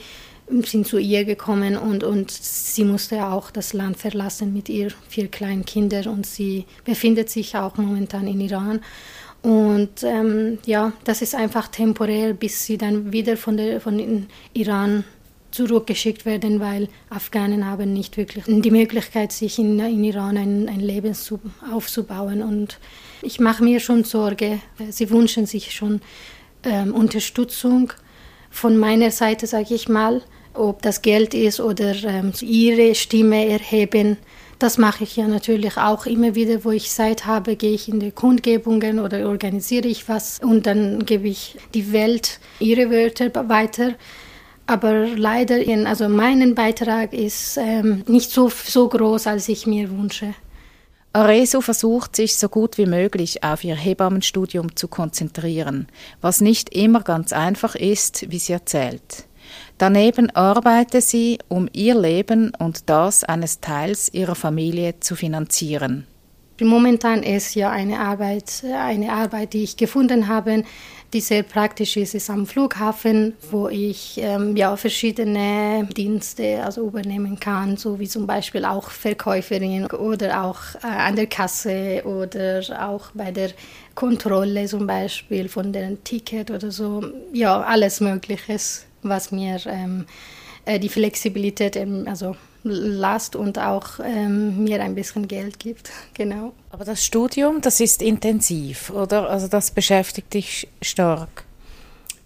sind 0.61 0.87
zu 0.87 0.97
ihr 0.97 1.25
gekommen 1.25 1.77
und, 1.77 2.03
und 2.03 2.31
sie 2.31 2.83
musste 2.83 3.25
auch 3.25 3.49
das 3.49 3.73
Land 3.73 3.97
verlassen 3.97 4.53
mit 4.53 4.69
ihren 4.69 4.93
vier 5.09 5.27
kleinen 5.27 5.65
Kindern 5.65 6.07
und 6.07 6.25
sie 6.25 6.65
befindet 6.85 7.29
sich 7.29 7.55
auch 7.55 7.77
momentan 7.77 8.27
in 8.27 8.39
Iran. 8.39 8.81
Und 9.41 10.03
ähm, 10.03 10.59
ja, 10.65 10.93
das 11.03 11.21
ist 11.21 11.35
einfach 11.35 11.67
temporär, 11.67 12.33
bis 12.33 12.65
sie 12.65 12.77
dann 12.77 13.11
wieder 13.11 13.35
von, 13.35 13.57
der, 13.57 13.81
von 13.81 14.27
Iran 14.53 15.03
zurückgeschickt 15.51 16.25
werden, 16.25 16.59
weil 16.59 16.87
Afghanen 17.09 17.65
haben 17.65 17.91
nicht 17.91 18.15
wirklich 18.15 18.45
die 18.47 18.71
Möglichkeit, 18.71 19.31
sich 19.31 19.59
in, 19.59 19.79
in 19.79 20.03
Iran 20.03 20.37
ein, 20.37 20.69
ein 20.69 20.79
Leben 20.79 21.13
zu, 21.13 21.39
aufzubauen. 21.71 22.41
Und 22.41 22.79
ich 23.21 23.39
mache 23.39 23.63
mir 23.63 23.79
schon 23.79 24.05
Sorge. 24.05 24.59
Sie 24.89 25.09
wünschen 25.09 25.45
sich 25.45 25.73
schon 25.73 26.01
ähm, 26.63 26.93
Unterstützung 26.93 27.91
von 28.49 28.77
meiner 28.77 29.11
Seite, 29.11 29.45
sage 29.45 29.73
ich 29.75 29.89
mal 29.89 30.21
ob 30.53 30.81
das 30.81 31.01
Geld 31.01 31.33
ist 31.33 31.59
oder 31.59 31.95
ähm, 32.03 32.33
ihre 32.41 32.95
Stimme 32.95 33.47
erheben. 33.47 34.17
Das 34.59 34.77
mache 34.77 35.03
ich 35.03 35.17
ja 35.17 35.27
natürlich 35.27 35.77
auch 35.77 36.05
immer 36.05 36.35
wieder, 36.35 36.63
wo 36.63 36.71
ich 36.71 36.89
Zeit 36.89 37.25
habe, 37.25 37.55
gehe 37.55 37.73
ich 37.73 37.89
in 37.89 37.99
die 37.99 38.11
Kundgebungen 38.11 38.99
oder 38.99 39.27
organisiere 39.27 39.87
ich 39.87 40.07
was 40.07 40.39
und 40.39 40.65
dann 40.65 41.05
gebe 41.05 41.27
ich 41.27 41.57
die 41.73 41.91
Welt 41.91 42.39
ihre 42.59 42.89
Wörter 42.89 43.31
weiter. 43.49 43.95
Aber 44.65 45.07
leider, 45.07 45.57
also 45.85 46.07
mein 46.07 46.55
Beitrag 46.55 47.11
ist 47.13 47.57
ähm, 47.57 48.03
nicht 48.07 48.31
so, 48.31 48.49
so 48.49 48.87
groß, 48.87 49.27
als 49.27 49.49
ich 49.49 49.67
mir 49.67 49.89
wünsche. 49.89 50.33
Areso 51.11 51.61
versucht 51.61 52.15
sich 52.15 52.37
so 52.37 52.49
gut 52.49 52.77
wie 52.77 52.87
möglich 52.87 53.43
auf 53.43 53.63
ihr 53.63 53.75
Hebammenstudium 53.75 54.75
zu 54.75 54.87
konzentrieren, 54.87 55.87
was 56.21 56.41
nicht 56.41 56.73
immer 56.73 57.01
ganz 57.01 57.33
einfach 57.33 57.75
ist, 57.75 58.31
wie 58.31 58.39
sie 58.39 58.53
erzählt. 58.53 59.25
Daneben 59.83 60.29
arbeite 60.33 61.01
sie, 61.01 61.39
um 61.49 61.67
ihr 61.73 61.93
Leben 61.93 62.53
und 62.57 62.89
das 62.89 63.25
eines 63.25 63.59
Teils 63.59 64.07
ihrer 64.13 64.33
Familie 64.33 65.01
zu 65.01 65.17
finanzieren. 65.17 66.07
Momentan 66.61 67.21
ist 67.21 67.53
ja 67.55 67.69
eine 67.69 67.99
Arbeit, 67.99 68.63
eine 68.63 69.11
Arbeit, 69.11 69.51
die 69.51 69.63
ich 69.63 69.75
gefunden 69.75 70.29
habe, 70.29 70.63
die 71.11 71.19
sehr 71.19 71.43
praktisch 71.43 71.97
ist, 71.97 72.15
ist 72.15 72.29
am 72.29 72.45
Flughafen, 72.45 73.33
wo 73.51 73.67
ich 73.67 74.17
ähm, 74.23 74.55
ja, 74.55 74.73
verschiedene 74.77 75.85
Dienste 75.97 76.63
also 76.63 76.87
übernehmen 76.87 77.37
kann, 77.37 77.75
so 77.75 77.99
wie 77.99 78.07
zum 78.07 78.25
Beispiel 78.25 78.63
auch 78.63 78.89
Verkäuferin 78.89 79.87
oder 79.87 80.45
auch 80.45 80.59
äh, 80.81 80.87
an 80.87 81.17
der 81.17 81.27
Kasse 81.27 82.03
oder 82.05 82.61
auch 82.79 83.11
bei 83.13 83.31
der 83.31 83.49
Kontrolle 83.95 84.65
zum 84.65 84.87
Beispiel 84.87 85.49
von 85.49 85.73
dem 85.73 86.01
Ticket 86.05 86.51
oder 86.51 86.71
so. 86.71 87.03
Ja, 87.33 87.59
alles 87.59 87.99
Mögliche, 87.99 88.57
was 89.03 89.31
mir 89.31 89.59
ähm, 89.65 90.05
äh, 90.65 90.79
die 90.79 90.89
Flexibilität 90.89 91.77
also 92.05 92.35
lasst 92.63 93.35
und 93.35 93.59
auch 93.59 93.99
ähm, 94.03 94.63
mir 94.63 94.81
ein 94.81 94.95
bisschen 94.95 95.27
Geld 95.27 95.59
gibt. 95.59 95.91
Genau. 96.13 96.53
Aber 96.69 96.85
das 96.85 97.03
Studium, 97.03 97.61
das 97.61 97.79
ist 97.79 98.01
intensiv, 98.01 98.91
oder? 98.91 99.29
Also 99.29 99.47
das 99.47 99.71
beschäftigt 99.71 100.33
dich 100.33 100.67
stark. 100.81 101.43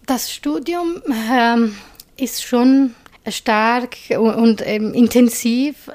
Das 0.06 0.30
Studium 0.32 1.02
ähm, 1.30 1.74
ist 2.16 2.42
schon 2.42 2.94
stark 3.28 3.96
und, 4.10 4.34
und 4.34 4.66
ähm, 4.66 4.92
intensiv, 4.94 5.90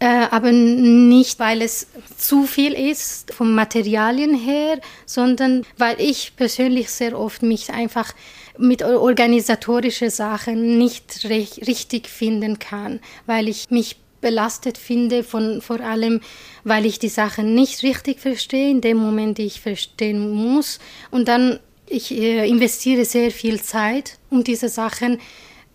äh, 0.00 0.26
aber 0.30 0.52
nicht, 0.52 1.38
weil 1.40 1.60
es 1.60 1.88
zu 2.16 2.44
viel 2.44 2.72
ist 2.72 3.34
vom 3.34 3.54
Materialien 3.54 4.34
her, 4.34 4.80
sondern 5.06 5.64
weil 5.76 6.00
ich 6.00 6.36
persönlich 6.36 6.90
sehr 6.90 7.18
oft 7.18 7.42
mich 7.42 7.70
einfach 7.70 8.14
mit 8.58 8.82
organisatorischen 8.82 10.10
Sachen 10.10 10.78
nicht 10.78 11.24
richtig 11.24 12.08
finden 12.08 12.58
kann, 12.58 13.00
weil 13.26 13.48
ich 13.48 13.70
mich 13.70 13.96
belastet 14.20 14.78
finde, 14.78 15.22
von, 15.22 15.60
vor 15.60 15.80
allem, 15.80 16.20
weil 16.64 16.86
ich 16.86 16.98
die 16.98 17.08
Sachen 17.08 17.54
nicht 17.54 17.82
richtig 17.82 18.20
verstehe, 18.20 18.70
in 18.70 18.80
dem 18.80 18.96
Moment, 18.96 19.38
die 19.38 19.46
ich 19.46 19.60
verstehen 19.60 20.30
muss. 20.30 20.80
Und 21.10 21.28
dann, 21.28 21.60
ich 21.86 22.10
äh, 22.10 22.48
investiere 22.48 23.04
sehr 23.04 23.30
viel 23.30 23.60
Zeit, 23.60 24.18
um 24.30 24.42
diese 24.42 24.68
Sachen 24.68 25.20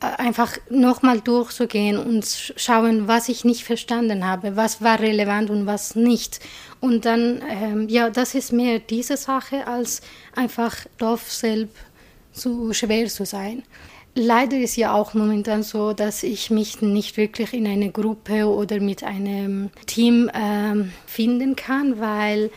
einfach 0.04 0.58
nochmal 0.70 1.22
durchzugehen 1.22 1.98
und 1.98 2.54
schauen, 2.56 3.08
was 3.08 3.30
ich 3.30 3.46
nicht 3.46 3.64
verstanden 3.64 4.26
habe, 4.26 4.56
was 4.56 4.82
war 4.82 5.00
relevant 5.00 5.50
und 5.50 5.66
was 5.66 5.96
nicht. 5.96 6.40
Und 6.80 7.06
dann, 7.06 7.42
ähm, 7.50 7.88
ja, 7.90 8.10
das 8.10 8.36
ist 8.36 8.52
mehr 8.52 8.80
diese 8.80 9.18
Sache 9.18 9.66
als 9.68 10.02
einfach 10.36 10.76
Stoff 10.96 11.32
selbst 11.32 11.78
zu 12.34 12.74
schwer 12.74 13.08
zu 13.08 13.26
sein. 13.26 13.64
Leider 14.16 14.58
ist 14.58 14.76
ja 14.76 14.94
auch 14.94 15.14
momentan 15.14 15.64
so, 15.64 15.94
dass 15.94 16.22
ich 16.24 16.52
mich 16.52 16.82
nicht 16.82 17.18
wirklich 17.18 17.54
in 17.54 17.66
eine 17.66 17.90
Gruppe 17.92 18.48
oder 18.48 18.80
mit 18.80 19.04
einem 19.04 19.72
Team 19.88 20.30
ähm, 20.34 20.92
finden 21.08 21.56
kann, 21.56 22.00
weil 22.00 22.52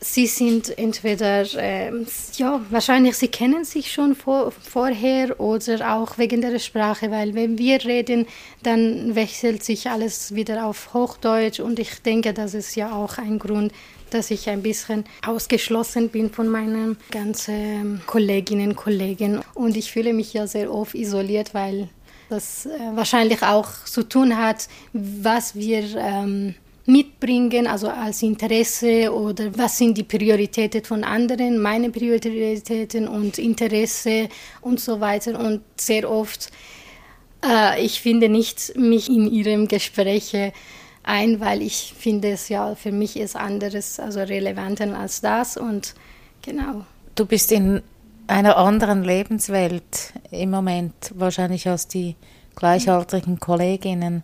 sie 0.00 0.26
sind 0.26 0.76
entweder, 0.78 1.42
äh, 1.56 1.92
ja, 2.36 2.60
wahrscheinlich 2.70 3.16
sie 3.16 3.28
kennen 3.28 3.64
sich 3.64 3.92
schon 3.92 4.14
vor, 4.14 4.50
vorher 4.50 5.38
oder 5.38 5.94
auch 5.94 6.16
wegen 6.18 6.40
der 6.40 6.58
Sprache, 6.58 7.10
weil 7.10 7.34
wenn 7.34 7.58
wir 7.58 7.84
reden, 7.84 8.26
dann 8.62 9.14
wechselt 9.14 9.62
sich 9.62 9.88
alles 9.90 10.34
wieder 10.34 10.66
auf 10.66 10.94
Hochdeutsch 10.94 11.60
und 11.60 11.78
ich 11.78 12.02
denke, 12.02 12.32
das 12.32 12.54
ist 12.54 12.74
ja 12.76 12.92
auch 12.92 13.18
ein 13.18 13.38
Grund, 13.38 13.72
dass 14.08 14.30
ich 14.30 14.48
ein 14.48 14.62
bisschen 14.62 15.04
ausgeschlossen 15.24 16.08
bin 16.08 16.30
von 16.30 16.48
meinen 16.48 16.96
ganzen 17.10 18.02
Kolleginnen 18.06 18.70
und 18.70 18.76
Kollegen. 18.76 19.40
Und 19.54 19.76
ich 19.76 19.92
fühle 19.92 20.12
mich 20.12 20.32
ja 20.32 20.46
sehr 20.46 20.72
oft 20.72 20.94
isoliert, 20.94 21.54
weil 21.54 21.88
das 22.28 22.66
äh, 22.66 22.70
wahrscheinlich 22.94 23.42
auch 23.42 23.68
zu 23.84 24.02
tun 24.02 24.36
hat, 24.36 24.68
was 24.92 25.54
wir 25.54 25.84
ähm, 25.96 26.54
mitbringen, 26.90 27.66
also 27.66 27.88
als 27.88 28.22
Interesse 28.22 29.12
oder 29.12 29.56
was 29.56 29.78
sind 29.78 29.96
die 29.96 30.02
Prioritäten 30.02 30.84
von 30.84 31.04
anderen, 31.04 31.58
meine 31.58 31.90
Prioritäten 31.90 33.08
und 33.08 33.38
Interesse 33.38 34.28
und 34.60 34.80
so 34.80 35.00
weiter. 35.00 35.38
Und 35.38 35.62
sehr 35.76 36.10
oft, 36.10 36.50
äh, 37.44 37.84
ich 37.84 38.00
finde 38.00 38.28
nicht 38.28 38.76
mich 38.76 39.08
in 39.08 39.30
ihrem 39.30 39.68
Gespräche 39.68 40.52
ein, 41.02 41.40
weil 41.40 41.62
ich 41.62 41.94
finde 41.96 42.30
es 42.30 42.48
ja 42.48 42.74
für 42.74 42.92
mich 42.92 43.16
ist 43.16 43.36
anderes, 43.36 43.98
also 43.98 44.20
relevanter 44.20 44.96
als 44.98 45.20
das 45.20 45.56
und 45.56 45.94
genau. 46.42 46.84
Du 47.14 47.26
bist 47.26 47.52
in 47.52 47.82
einer 48.26 48.56
anderen 48.56 49.02
Lebenswelt 49.02 50.12
im 50.30 50.50
Moment, 50.50 51.12
wahrscheinlich 51.14 51.68
als 51.68 51.88
die 51.88 52.16
gleichaltrigen 52.54 53.40
Kolleginnen. 53.40 54.22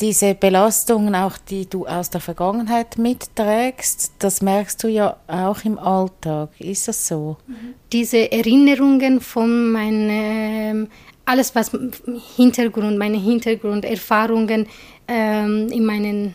Diese 0.00 0.34
Belastungen, 0.34 1.14
auch 1.14 1.38
die 1.38 1.68
du 1.68 1.86
aus 1.86 2.10
der 2.10 2.20
Vergangenheit 2.20 2.98
mitträgst, 2.98 4.12
das 4.18 4.42
merkst 4.42 4.82
du 4.82 4.88
ja 4.88 5.16
auch 5.26 5.64
im 5.64 5.78
Alltag. 5.78 6.48
Ist 6.58 6.88
das 6.88 7.06
so? 7.06 7.36
Diese 7.92 8.32
Erinnerungen 8.32 9.20
von 9.20 9.70
meinem 9.70 10.88
alles, 11.24 11.54
was 11.54 11.70
Hintergrund, 12.36 12.98
meine 12.98 13.18
Hintergrunderfahrungen 13.18 14.66
ähm, 15.06 15.68
in 15.68 15.84
meinem 15.84 16.34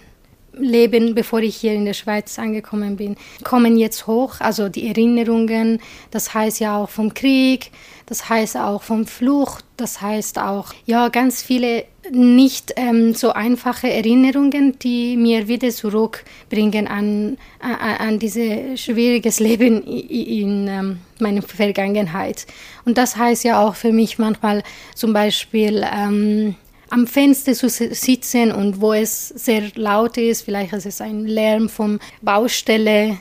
Leben, 0.54 1.14
bevor 1.14 1.40
ich 1.40 1.56
hier 1.56 1.74
in 1.74 1.86
der 1.86 1.94
Schweiz 1.94 2.40
angekommen 2.40 2.96
bin, 2.96 3.16
kommen 3.44 3.78
jetzt 3.78 4.08
hoch. 4.08 4.36
Also 4.40 4.70
die 4.70 4.88
Erinnerungen, 4.88 5.80
das 6.12 6.34
heißt 6.34 6.60
ja 6.60 6.78
auch 6.78 6.90
vom 6.90 7.14
Krieg, 7.14 7.72
das 8.08 8.30
heißt 8.30 8.58
auch 8.58 8.82
vom 8.82 9.06
Flucht, 9.06 9.66
das 9.76 10.02
heißt 10.02 10.40
auch 10.40 10.74
ja 10.86 11.10
ganz 11.10 11.44
viele 11.44 11.84
nicht 12.10 12.74
ähm, 12.78 13.14
so 13.14 13.34
einfache 13.34 13.92
Erinnerungen, 13.92 14.80
die 14.80 15.18
mir 15.18 15.50
wieder 15.50 15.70
zurückbringen 15.70 16.88
an, 16.88 17.38
an, 17.60 17.76
an 17.76 18.20
dieses 18.20 18.80
schwieriges 18.80 19.42
Leben 19.42 19.84
in, 19.84 20.08
in 20.10 20.68
ähm, 20.68 21.00
meiner 21.20 21.42
Vergangenheit. 21.42 22.48
Und 22.86 22.98
das 22.98 23.18
heißt 23.18 23.44
ja 23.44 23.62
auch 23.62 23.76
für 23.76 23.92
mich 23.92 24.18
manchmal 24.18 24.64
zum 24.96 25.12
Beispiel 25.12 25.86
ähm, 25.94 26.56
am 26.90 27.08
Fenster 27.08 27.54
zu 27.54 27.68
sitzen 27.70 28.54
und 28.54 28.80
wo 28.80 28.94
es 28.94 29.28
sehr 29.28 29.64
laut 29.76 30.18
ist, 30.18 30.44
vielleicht 30.44 30.72
ist 30.72 30.86
es 30.86 31.02
ein 31.02 31.26
Lärm 31.26 31.68
von 31.68 32.00
Baustelle 32.22 33.18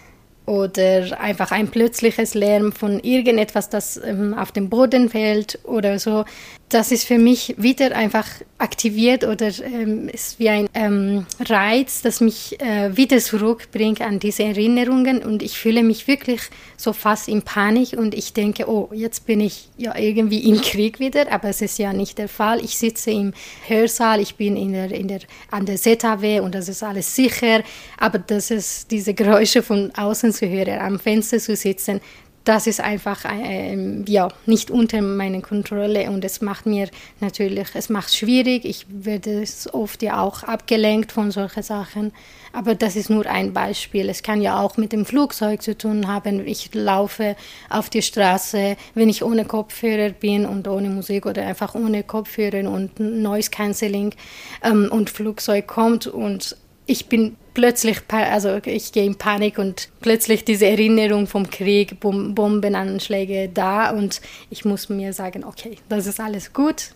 oder 0.46 1.20
einfach 1.20 1.50
ein 1.50 1.68
plötzliches 1.68 2.34
Lärm 2.34 2.72
von 2.72 3.00
irgendetwas, 3.00 3.68
das 3.68 4.00
ähm, 4.02 4.32
auf 4.34 4.52
den 4.52 4.70
Boden 4.70 5.10
fällt 5.10 5.58
oder 5.64 5.98
so. 5.98 6.24
Das 6.68 6.90
ist 6.90 7.04
für 7.04 7.18
mich 7.18 7.54
wieder 7.58 7.94
einfach 7.94 8.26
aktiviert 8.58 9.22
oder 9.22 9.52
ähm, 9.62 10.08
ist 10.08 10.40
wie 10.40 10.48
ein 10.48 10.68
ähm, 10.74 11.24
Reiz, 11.38 12.02
das 12.02 12.20
mich 12.20 12.60
äh, 12.60 12.96
wieder 12.96 13.18
zurückbringt 13.18 14.00
an 14.00 14.18
diese 14.18 14.42
Erinnerungen 14.42 15.22
und 15.22 15.44
ich 15.44 15.58
fühle 15.58 15.84
mich 15.84 16.08
wirklich 16.08 16.40
so 16.76 16.92
fast 16.92 17.28
in 17.28 17.42
Panik 17.42 17.92
und 17.92 18.14
ich 18.14 18.32
denke, 18.32 18.68
oh, 18.68 18.90
jetzt 18.92 19.26
bin 19.26 19.40
ich 19.40 19.68
ja 19.76 19.96
irgendwie 19.96 20.48
im 20.48 20.60
Krieg 20.60 20.98
wieder, 20.98 21.30
aber 21.30 21.50
es 21.50 21.62
ist 21.62 21.78
ja 21.78 21.92
nicht 21.92 22.18
der 22.18 22.28
Fall. 22.28 22.64
Ich 22.64 22.76
sitze 22.76 23.12
im 23.12 23.32
Hörsaal, 23.68 24.20
ich 24.20 24.34
bin 24.34 24.56
in 24.56 24.72
der, 24.72 24.90
in 24.90 25.06
der, 25.06 25.20
an 25.52 25.66
der 25.66 25.76
ZHW 25.76 26.40
und 26.40 26.52
das 26.54 26.68
ist 26.68 26.82
alles 26.82 27.14
sicher, 27.14 27.62
aber 27.96 28.18
das 28.18 28.50
ist 28.50 28.90
diese 28.90 29.14
Geräusche 29.14 29.62
von 29.62 29.92
außen 29.94 30.32
zu 30.32 30.48
hören, 30.48 30.80
am 30.80 30.98
Fenster 30.98 31.38
zu 31.38 31.54
sitzen, 31.54 32.00
das 32.46 32.68
ist 32.68 32.80
einfach 32.80 33.24
äh, 33.24 33.76
ja, 34.06 34.28
nicht 34.46 34.70
unter 34.70 35.02
meiner 35.02 35.40
Kontrolle 35.40 36.08
und 36.10 36.24
es 36.24 36.40
macht 36.40 36.64
mir 36.64 36.88
natürlich, 37.20 37.66
es 37.74 37.88
macht 37.88 38.14
schwierig. 38.14 38.64
Ich 38.64 38.86
werde 38.88 39.42
oft 39.72 40.00
ja 40.00 40.22
auch 40.22 40.44
abgelenkt 40.44 41.10
von 41.10 41.32
solchen 41.32 41.64
Sachen. 41.64 42.12
Aber 42.52 42.76
das 42.76 42.94
ist 42.94 43.10
nur 43.10 43.26
ein 43.26 43.52
Beispiel. 43.52 44.08
Es 44.08 44.22
kann 44.22 44.40
ja 44.40 44.60
auch 44.60 44.76
mit 44.76 44.92
dem 44.92 45.04
Flugzeug 45.04 45.60
zu 45.60 45.76
tun 45.76 46.06
haben. 46.06 46.46
Ich 46.46 46.72
laufe 46.72 47.34
auf 47.68 47.90
die 47.90 48.00
Straße, 48.00 48.76
wenn 48.94 49.08
ich 49.08 49.24
ohne 49.24 49.44
Kopfhörer 49.44 50.10
bin 50.10 50.46
und 50.46 50.68
ohne 50.68 50.88
Musik 50.88 51.26
oder 51.26 51.44
einfach 51.44 51.74
ohne 51.74 52.04
Kopfhörer 52.04 52.70
und 52.70 53.00
Noise 53.00 53.50
Cancelling 53.50 54.14
ähm, 54.62 54.88
und 54.92 55.10
Flugzeug 55.10 55.66
kommt 55.66 56.06
und 56.06 56.56
ich 56.86 57.06
bin 57.06 57.36
plötzlich, 57.54 57.98
also 58.08 58.58
ich 58.64 58.92
gehe 58.92 59.04
in 59.04 59.16
Panik 59.16 59.58
und 59.58 59.88
plötzlich 60.00 60.44
diese 60.44 60.66
Erinnerung 60.66 61.26
vom 61.26 61.50
Krieg, 61.50 61.98
Bombenanschläge 62.00 63.50
da 63.52 63.90
und 63.90 64.20
ich 64.50 64.64
muss 64.64 64.88
mir 64.88 65.12
sagen, 65.12 65.44
okay, 65.44 65.78
das 65.88 66.06
ist 66.06 66.20
alles 66.20 66.52
gut. 66.52 66.90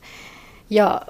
Ja, 0.68 1.06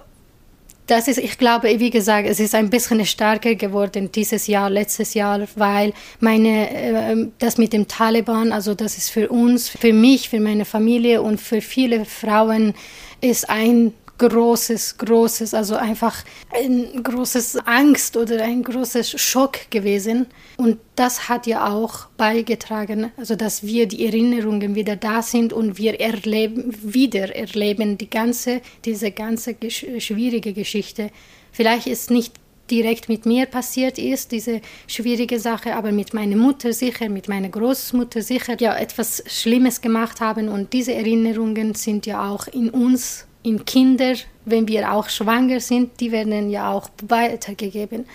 das 0.86 1.06
ist, 1.06 1.18
ich 1.18 1.38
glaube, 1.38 1.78
wie 1.78 1.90
gesagt, 1.90 2.28
es 2.28 2.40
ist 2.40 2.54
ein 2.54 2.68
bisschen 2.68 3.04
stärker 3.06 3.54
geworden 3.54 4.10
dieses 4.12 4.46
Jahr, 4.48 4.70
letztes 4.70 5.14
Jahr, 5.14 5.46
weil 5.54 5.92
meine, 6.18 6.70
äh, 6.70 7.28
das 7.38 7.58
mit 7.58 7.72
dem 7.72 7.86
Taliban, 7.86 8.50
also 8.50 8.74
das 8.74 8.96
ist 8.96 9.10
für 9.10 9.28
uns, 9.28 9.68
für 9.68 9.92
mich, 9.92 10.28
für 10.28 10.40
meine 10.40 10.64
Familie 10.64 11.22
und 11.22 11.40
für 11.40 11.60
viele 11.60 12.04
Frauen 12.04 12.74
ist 13.20 13.48
ein 13.50 13.92
großes, 14.20 14.98
großes, 14.98 15.54
also 15.54 15.76
einfach 15.76 16.24
ein 16.54 17.02
großes 17.02 17.56
Angst 17.66 18.16
oder 18.16 18.44
ein 18.44 18.62
großes 18.62 19.20
Schock 19.20 19.70
gewesen. 19.70 20.26
Und 20.56 20.78
das 20.94 21.28
hat 21.28 21.46
ja 21.46 21.72
auch 21.72 22.06
beigetragen, 22.16 23.10
also 23.16 23.34
dass 23.34 23.64
wir 23.64 23.88
die 23.88 24.04
Erinnerungen 24.04 24.74
wieder 24.74 24.96
da 24.96 25.22
sind 25.22 25.52
und 25.52 25.78
wir 25.78 25.98
erleben, 26.00 26.74
wieder 26.82 27.34
erleben 27.34 27.96
die 27.96 28.10
ganze, 28.10 28.60
diese 28.84 29.10
ganze 29.10 29.56
schwierige 29.70 30.52
Geschichte. 30.52 31.10
Vielleicht 31.50 31.86
ist 31.86 32.10
nicht 32.10 32.34
direkt 32.70 33.08
mit 33.08 33.26
mir 33.26 33.46
passiert 33.46 33.98
ist, 33.98 34.32
diese 34.32 34.60
schwierige 34.86 35.40
Sache, 35.40 35.74
aber 35.74 35.92
mit 35.92 36.14
meiner 36.14 36.36
Mutter 36.36 36.72
sicher, 36.72 37.08
mit 37.08 37.26
meiner 37.26 37.48
Großmutter 37.48 38.22
sicher, 38.22 38.56
ja, 38.60 38.76
etwas 38.76 39.24
Schlimmes 39.26 39.80
gemacht 39.80 40.20
haben. 40.20 40.48
Und 40.48 40.72
diese 40.72 40.94
Erinnerungen 40.94 41.74
sind 41.74 42.06
ja 42.06 42.30
auch 42.30 42.46
in 42.46 42.70
uns, 42.70 43.26
in 43.42 43.64
Kinder, 43.64 44.14
wenn 44.44 44.68
wir 44.68 44.92
auch 44.92 45.08
schwanger 45.08 45.60
sind, 45.60 46.00
die 46.00 46.12
werden 46.12 46.50
ja 46.50 46.72
auch 46.72 46.88
weitergegeben. 47.06 48.06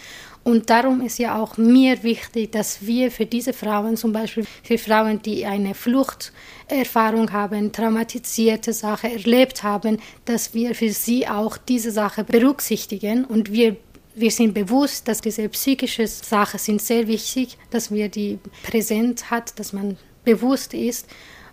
Und 0.43 0.69
darum 0.69 1.01
ist 1.01 1.17
ja 1.17 1.41
auch 1.41 1.57
mir 1.57 2.03
wichtig, 2.03 2.51
dass 2.51 2.85
wir 2.85 3.09
für 3.09 3.25
diese 3.25 3.51
Frauen, 3.51 3.97
zum 3.97 4.13
Beispiel 4.13 4.45
für 4.61 4.77
Frauen, 4.77 5.19
die 5.23 5.43
eine 5.43 5.73
Fluchterfahrung 5.73 7.31
haben, 7.31 7.71
traumatisierte 7.71 8.71
Sache 8.71 9.11
erlebt 9.11 9.63
haben, 9.63 9.97
dass 10.25 10.53
wir 10.53 10.75
für 10.75 10.91
sie 10.91 11.27
auch 11.27 11.57
diese 11.57 11.89
Sache 11.89 12.23
berücksichtigen 12.23 13.25
und 13.25 13.51
wir 13.51 13.77
wir 14.17 14.31
sind 14.31 14.53
bewusst, 14.53 15.09
dass 15.09 15.19
diese 15.19 15.49
psychischen 15.49 16.07
Sachen 16.07 16.57
sind 16.57 16.81
sehr 16.81 17.05
wichtig, 17.07 17.57
dass 17.69 17.91
wir 17.91 18.07
die 18.07 18.39
präsent 18.63 19.29
hat, 19.29 19.59
dass 19.59 19.73
man 19.73 19.97
bewusst 20.23 20.73
ist, 20.73 21.07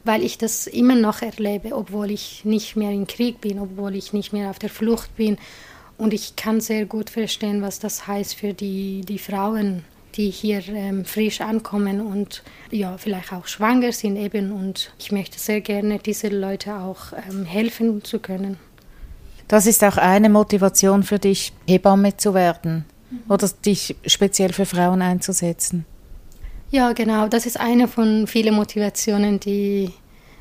weil 0.04 0.22
ich 0.22 0.38
das 0.38 0.66
immer 0.66 0.94
noch 0.94 1.22
erlebe, 1.22 1.74
obwohl 1.74 2.10
ich 2.10 2.44
nicht 2.44 2.76
mehr 2.76 2.90
im 2.90 3.06
Krieg 3.06 3.40
bin, 3.40 3.58
obwohl 3.58 3.94
ich 3.94 4.12
nicht 4.12 4.32
mehr 4.32 4.50
auf 4.50 4.58
der 4.58 4.70
Flucht 4.70 5.14
bin. 5.16 5.38
Und 5.98 6.12
ich 6.12 6.36
kann 6.36 6.60
sehr 6.60 6.86
gut 6.86 7.10
verstehen, 7.10 7.62
was 7.62 7.78
das 7.78 8.06
heißt 8.06 8.34
für 8.34 8.54
die, 8.54 9.02
die 9.02 9.18
Frauen, 9.18 9.84
die 10.14 10.30
hier 10.30 10.62
ähm, 10.68 11.04
frisch 11.04 11.40
ankommen 11.40 12.00
und 12.00 12.42
ja, 12.70 12.98
vielleicht 12.98 13.32
auch 13.32 13.46
schwanger 13.46 13.92
sind 13.92 14.16
eben. 14.16 14.52
Und 14.52 14.92
ich 14.98 15.12
möchte 15.12 15.38
sehr 15.38 15.60
gerne 15.60 15.98
diese 15.98 16.28
Leute 16.28 16.76
auch 16.76 17.12
ähm, 17.28 17.44
helfen 17.44 18.02
zu 18.04 18.18
können. 18.18 18.58
Das 19.48 19.66
ist 19.66 19.84
auch 19.84 19.96
eine 19.96 20.28
Motivation 20.28 21.02
für 21.02 21.18
dich, 21.18 21.52
Hebamme 21.66 22.16
zu 22.16 22.34
werden 22.34 22.84
mhm. 23.10 23.20
oder 23.28 23.48
dich 23.64 23.96
speziell 24.06 24.52
für 24.52 24.66
Frauen 24.66 25.02
einzusetzen. 25.02 25.84
Ja, 26.72 26.94
genau. 26.94 27.28
Das 27.28 27.44
ist 27.44 27.60
eine 27.60 27.86
von 27.86 28.26
vielen 28.26 28.54
Motivationen, 28.54 29.38
die 29.38 29.90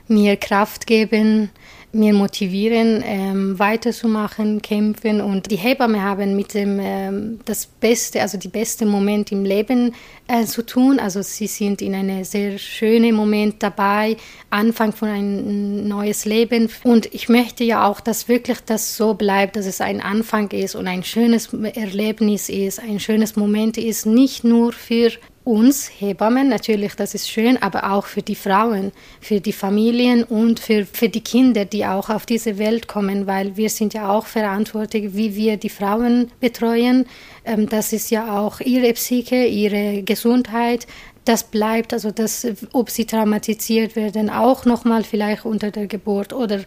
mir 0.07 0.37
Kraft 0.37 0.87
geben, 0.87 1.49
mir 1.91 2.13
motivieren, 2.13 3.03
ähm, 3.05 3.59
weiterzumachen, 3.59 4.61
kämpfen. 4.61 5.19
Und 5.19 5.51
die 5.51 5.57
Hebamme 5.57 6.01
haben 6.01 6.37
mit 6.37 6.53
dem 6.53 6.79
ähm, 6.81 7.39
das 7.43 7.65
Beste, 7.65 8.21
also 8.21 8.37
die 8.37 8.47
beste 8.47 8.85
Moment 8.85 9.33
im 9.33 9.43
Leben 9.43 9.93
äh, 10.29 10.45
zu 10.45 10.65
tun. 10.65 10.99
Also 10.99 11.21
sie 11.21 11.47
sind 11.47 11.81
in 11.81 11.93
einem 11.93 12.23
sehr 12.23 12.57
schönen 12.57 13.13
Moment 13.13 13.61
dabei, 13.61 14.15
Anfang 14.49 14.93
von 14.93 15.09
ein 15.09 15.85
neues 15.89 16.23
Leben. 16.23 16.69
Und 16.83 17.13
ich 17.13 17.27
möchte 17.27 17.65
ja 17.65 17.85
auch, 17.85 17.99
dass 17.99 18.29
wirklich 18.29 18.61
das 18.61 18.95
so 18.95 19.15
bleibt, 19.15 19.57
dass 19.57 19.65
es 19.65 19.81
ein 19.81 19.99
Anfang 19.99 20.49
ist 20.51 20.75
und 20.75 20.87
ein 20.87 21.03
schönes 21.03 21.49
Erlebnis 21.51 22.47
ist, 22.47 22.79
ein 22.79 23.01
schönes 23.01 23.35
Moment 23.35 23.77
ist, 23.77 24.05
nicht 24.05 24.45
nur 24.45 24.71
für 24.71 25.11
uns 25.43 25.89
Hebammen, 25.99 26.49
natürlich, 26.49 26.93
das 26.95 27.15
ist 27.15 27.29
schön, 27.29 27.57
aber 27.57 27.91
auch 27.91 28.05
für 28.05 28.21
die 28.21 28.35
Frauen, 28.35 28.91
für 29.19 29.41
die 29.41 29.53
Familien 29.53 30.23
und 30.23 30.59
für, 30.59 30.85
für 30.85 31.09
die 31.09 31.21
Kinder, 31.21 31.65
die 31.65 31.85
auch 31.85 32.09
auf 32.09 32.25
diese 32.25 32.59
Welt 32.59 32.87
kommen, 32.87 33.25
weil 33.25 33.57
wir 33.57 33.69
sind 33.69 33.93
ja 33.93 34.09
auch 34.09 34.27
verantwortlich, 34.27 35.15
wie 35.15 35.35
wir 35.35 35.57
die 35.57 35.69
Frauen 35.69 36.31
betreuen. 36.39 37.07
Ähm, 37.43 37.67
das 37.67 37.91
ist 37.91 38.11
ja 38.11 38.39
auch 38.39 38.59
ihre 38.59 38.93
Psyche, 38.93 39.45
ihre 39.45 40.03
Gesundheit. 40.03 40.85
Das 41.25 41.43
bleibt, 41.43 41.93
also 41.93 42.11
das, 42.11 42.47
ob 42.71 42.89
sie 42.89 43.05
traumatisiert 43.05 43.95
werden, 43.95 44.29
auch 44.29 44.65
nochmal 44.65 45.03
vielleicht 45.03 45.45
unter 45.45 45.71
der 45.71 45.87
Geburt 45.87 46.33
oder 46.33 46.61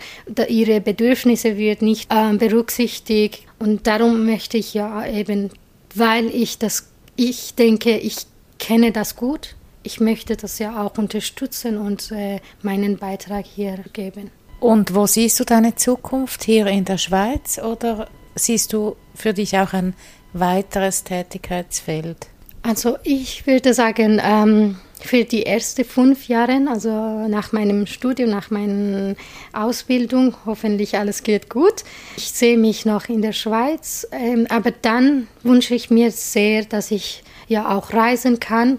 ihre 0.49 0.81
Bedürfnisse 0.81 1.57
wird 1.57 1.83
nicht 1.83 2.13
äh, 2.13 2.37
berücksichtigt. 2.37 3.43
Und 3.59 3.87
darum 3.87 4.27
möchte 4.27 4.57
ich 4.57 4.75
ja 4.75 5.07
eben, 5.07 5.51
weil 5.95 6.27
ich 6.27 6.59
das, 6.59 6.89
ich 7.17 7.55
denke, 7.55 7.99
ich 7.99 8.27
kenne 8.65 8.93
das 8.93 9.15
gut. 9.15 9.57
Ich 9.83 10.01
möchte 10.01 10.37
das 10.37 10.59
ja 10.59 10.83
auch 10.83 10.97
unterstützen 10.97 11.77
und 11.77 12.11
äh, 12.11 12.41
meinen 12.63 12.97
Beitrag 12.97 13.45
hier 13.45 13.85
geben. 13.93 14.31
Und 14.59 14.95
wo 14.95 15.07
siehst 15.07 15.39
du 15.39 15.45
deine 15.45 15.75
Zukunft? 15.75 16.45
Hier 16.45 16.67
in 16.69 16.87
der 16.87 16.97
Schweiz 16.97 17.59
oder 17.59 18.09
siehst 18.35 18.73
du 18.73 18.97
für 19.15 19.35
dich 19.35 19.59
auch 19.59 19.75
ein 19.75 19.93
weiteres 20.33 21.05
Tätigkeitsfeld? 21.05 22.29
Also 22.63 22.97
ich 23.05 23.47
würde 23.47 23.75
sagen, 23.75 24.19
ähm, 24.25 24.79
für 24.99 25.25
die 25.25 25.45
ersten 25.45 25.85
fünf 25.85 26.29
Jahre, 26.29 26.59
also 26.67 26.89
nach 27.29 27.53
meinem 27.53 27.87
Studium, 27.87 28.31
nach 28.31 28.51
meiner 28.51 29.15
Ausbildung, 29.53 30.35
hoffentlich 30.47 30.97
alles 30.97 31.23
geht 31.23 31.51
gut. 31.51 31.85
Ich 32.17 32.33
sehe 32.33 32.57
mich 32.57 32.87
noch 32.87 33.11
in 33.11 33.21
der 33.21 33.33
Schweiz, 33.33 34.09
ähm, 34.11 34.47
aber 34.49 34.71
dann 34.71 35.29
wünsche 35.43 35.75
ich 35.75 35.91
mir 35.91 36.11
sehr, 36.11 36.65
dass 36.65 36.91
ich 36.91 37.23
ja 37.49 37.77
auch 37.77 37.93
reisen 37.93 38.41
kann. 38.41 38.79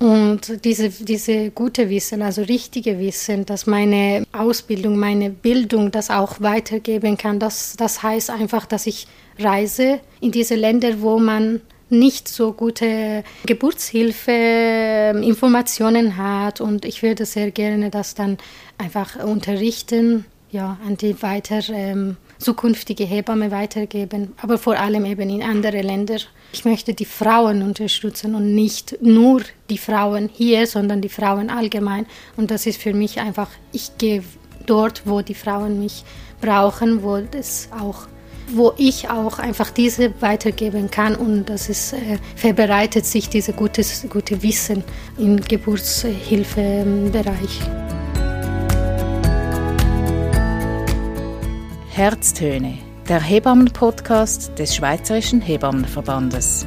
Und 0.00 0.64
diese, 0.64 0.90
diese 0.90 1.50
gute 1.50 1.90
Wissen, 1.90 2.22
also 2.22 2.42
richtige 2.42 3.00
Wissen, 3.00 3.44
dass 3.46 3.66
meine 3.66 4.24
Ausbildung, 4.32 4.96
meine 4.96 5.30
Bildung 5.30 5.90
das 5.90 6.10
auch 6.10 6.40
weitergeben 6.40 7.16
kann, 7.16 7.40
das, 7.40 7.74
das 7.76 8.02
heißt 8.02 8.30
einfach, 8.30 8.64
dass 8.66 8.86
ich 8.86 9.08
reise 9.40 9.98
in 10.20 10.30
diese 10.30 10.54
Länder, 10.54 11.00
wo 11.00 11.18
man 11.18 11.60
nicht 11.90 12.28
so 12.28 12.52
gute 12.52 13.24
Geburtshilfe 13.46 14.30
ähm, 14.30 15.22
Informationen 15.22 16.16
hat 16.16 16.60
und 16.60 16.84
ich 16.84 17.02
würde 17.02 17.24
sehr 17.24 17.50
gerne 17.50 17.90
das 17.90 18.14
dann 18.14 18.36
einfach 18.76 19.16
unterrichten, 19.24 20.26
ja, 20.50 20.78
an 20.86 20.96
die 20.96 21.20
weiter 21.22 21.60
ähm, 21.70 22.16
zukünftige 22.38 23.04
Hebamme 23.04 23.50
weitergeben, 23.50 24.34
aber 24.40 24.58
vor 24.58 24.78
allem 24.78 25.04
eben 25.04 25.28
in 25.28 25.42
andere 25.42 25.82
Länder. 25.82 26.18
Ich 26.52 26.64
möchte 26.64 26.94
die 26.94 27.04
Frauen 27.04 27.62
unterstützen 27.62 28.34
und 28.34 28.54
nicht 28.54 28.96
nur 29.02 29.42
die 29.68 29.78
Frauen 29.78 30.30
hier, 30.32 30.66
sondern 30.66 31.00
die 31.00 31.08
Frauen 31.08 31.50
allgemein. 31.50 32.06
Und 32.36 32.50
das 32.50 32.66
ist 32.66 32.80
für 32.80 32.94
mich 32.94 33.20
einfach, 33.20 33.50
ich 33.72 33.98
gehe 33.98 34.22
dort, 34.66 35.02
wo 35.04 35.20
die 35.20 35.34
Frauen 35.34 35.78
mich 35.78 36.04
brauchen, 36.40 37.02
wo 37.02 37.20
das 37.20 37.68
auch 37.78 38.06
wo 38.50 38.72
ich 38.78 39.10
auch 39.10 39.38
einfach 39.38 39.70
diese 39.70 40.22
weitergeben 40.22 40.90
kann 40.90 41.14
und 41.14 41.50
das 41.50 41.68
ist 41.68 41.92
äh, 41.92 42.16
verbreitet 42.34 43.04
sich 43.04 43.28
diese 43.28 43.52
gutes 43.52 44.06
gute 44.08 44.42
Wissen 44.42 44.82
im 45.18 45.38
Geburtshilfebereich. 45.38 47.87
Herztöne, 51.98 52.78
der 53.08 53.20
Hebammen-Podcast 53.20 54.56
des 54.56 54.76
Schweizerischen 54.76 55.40
Hebammenverbandes. 55.40 56.64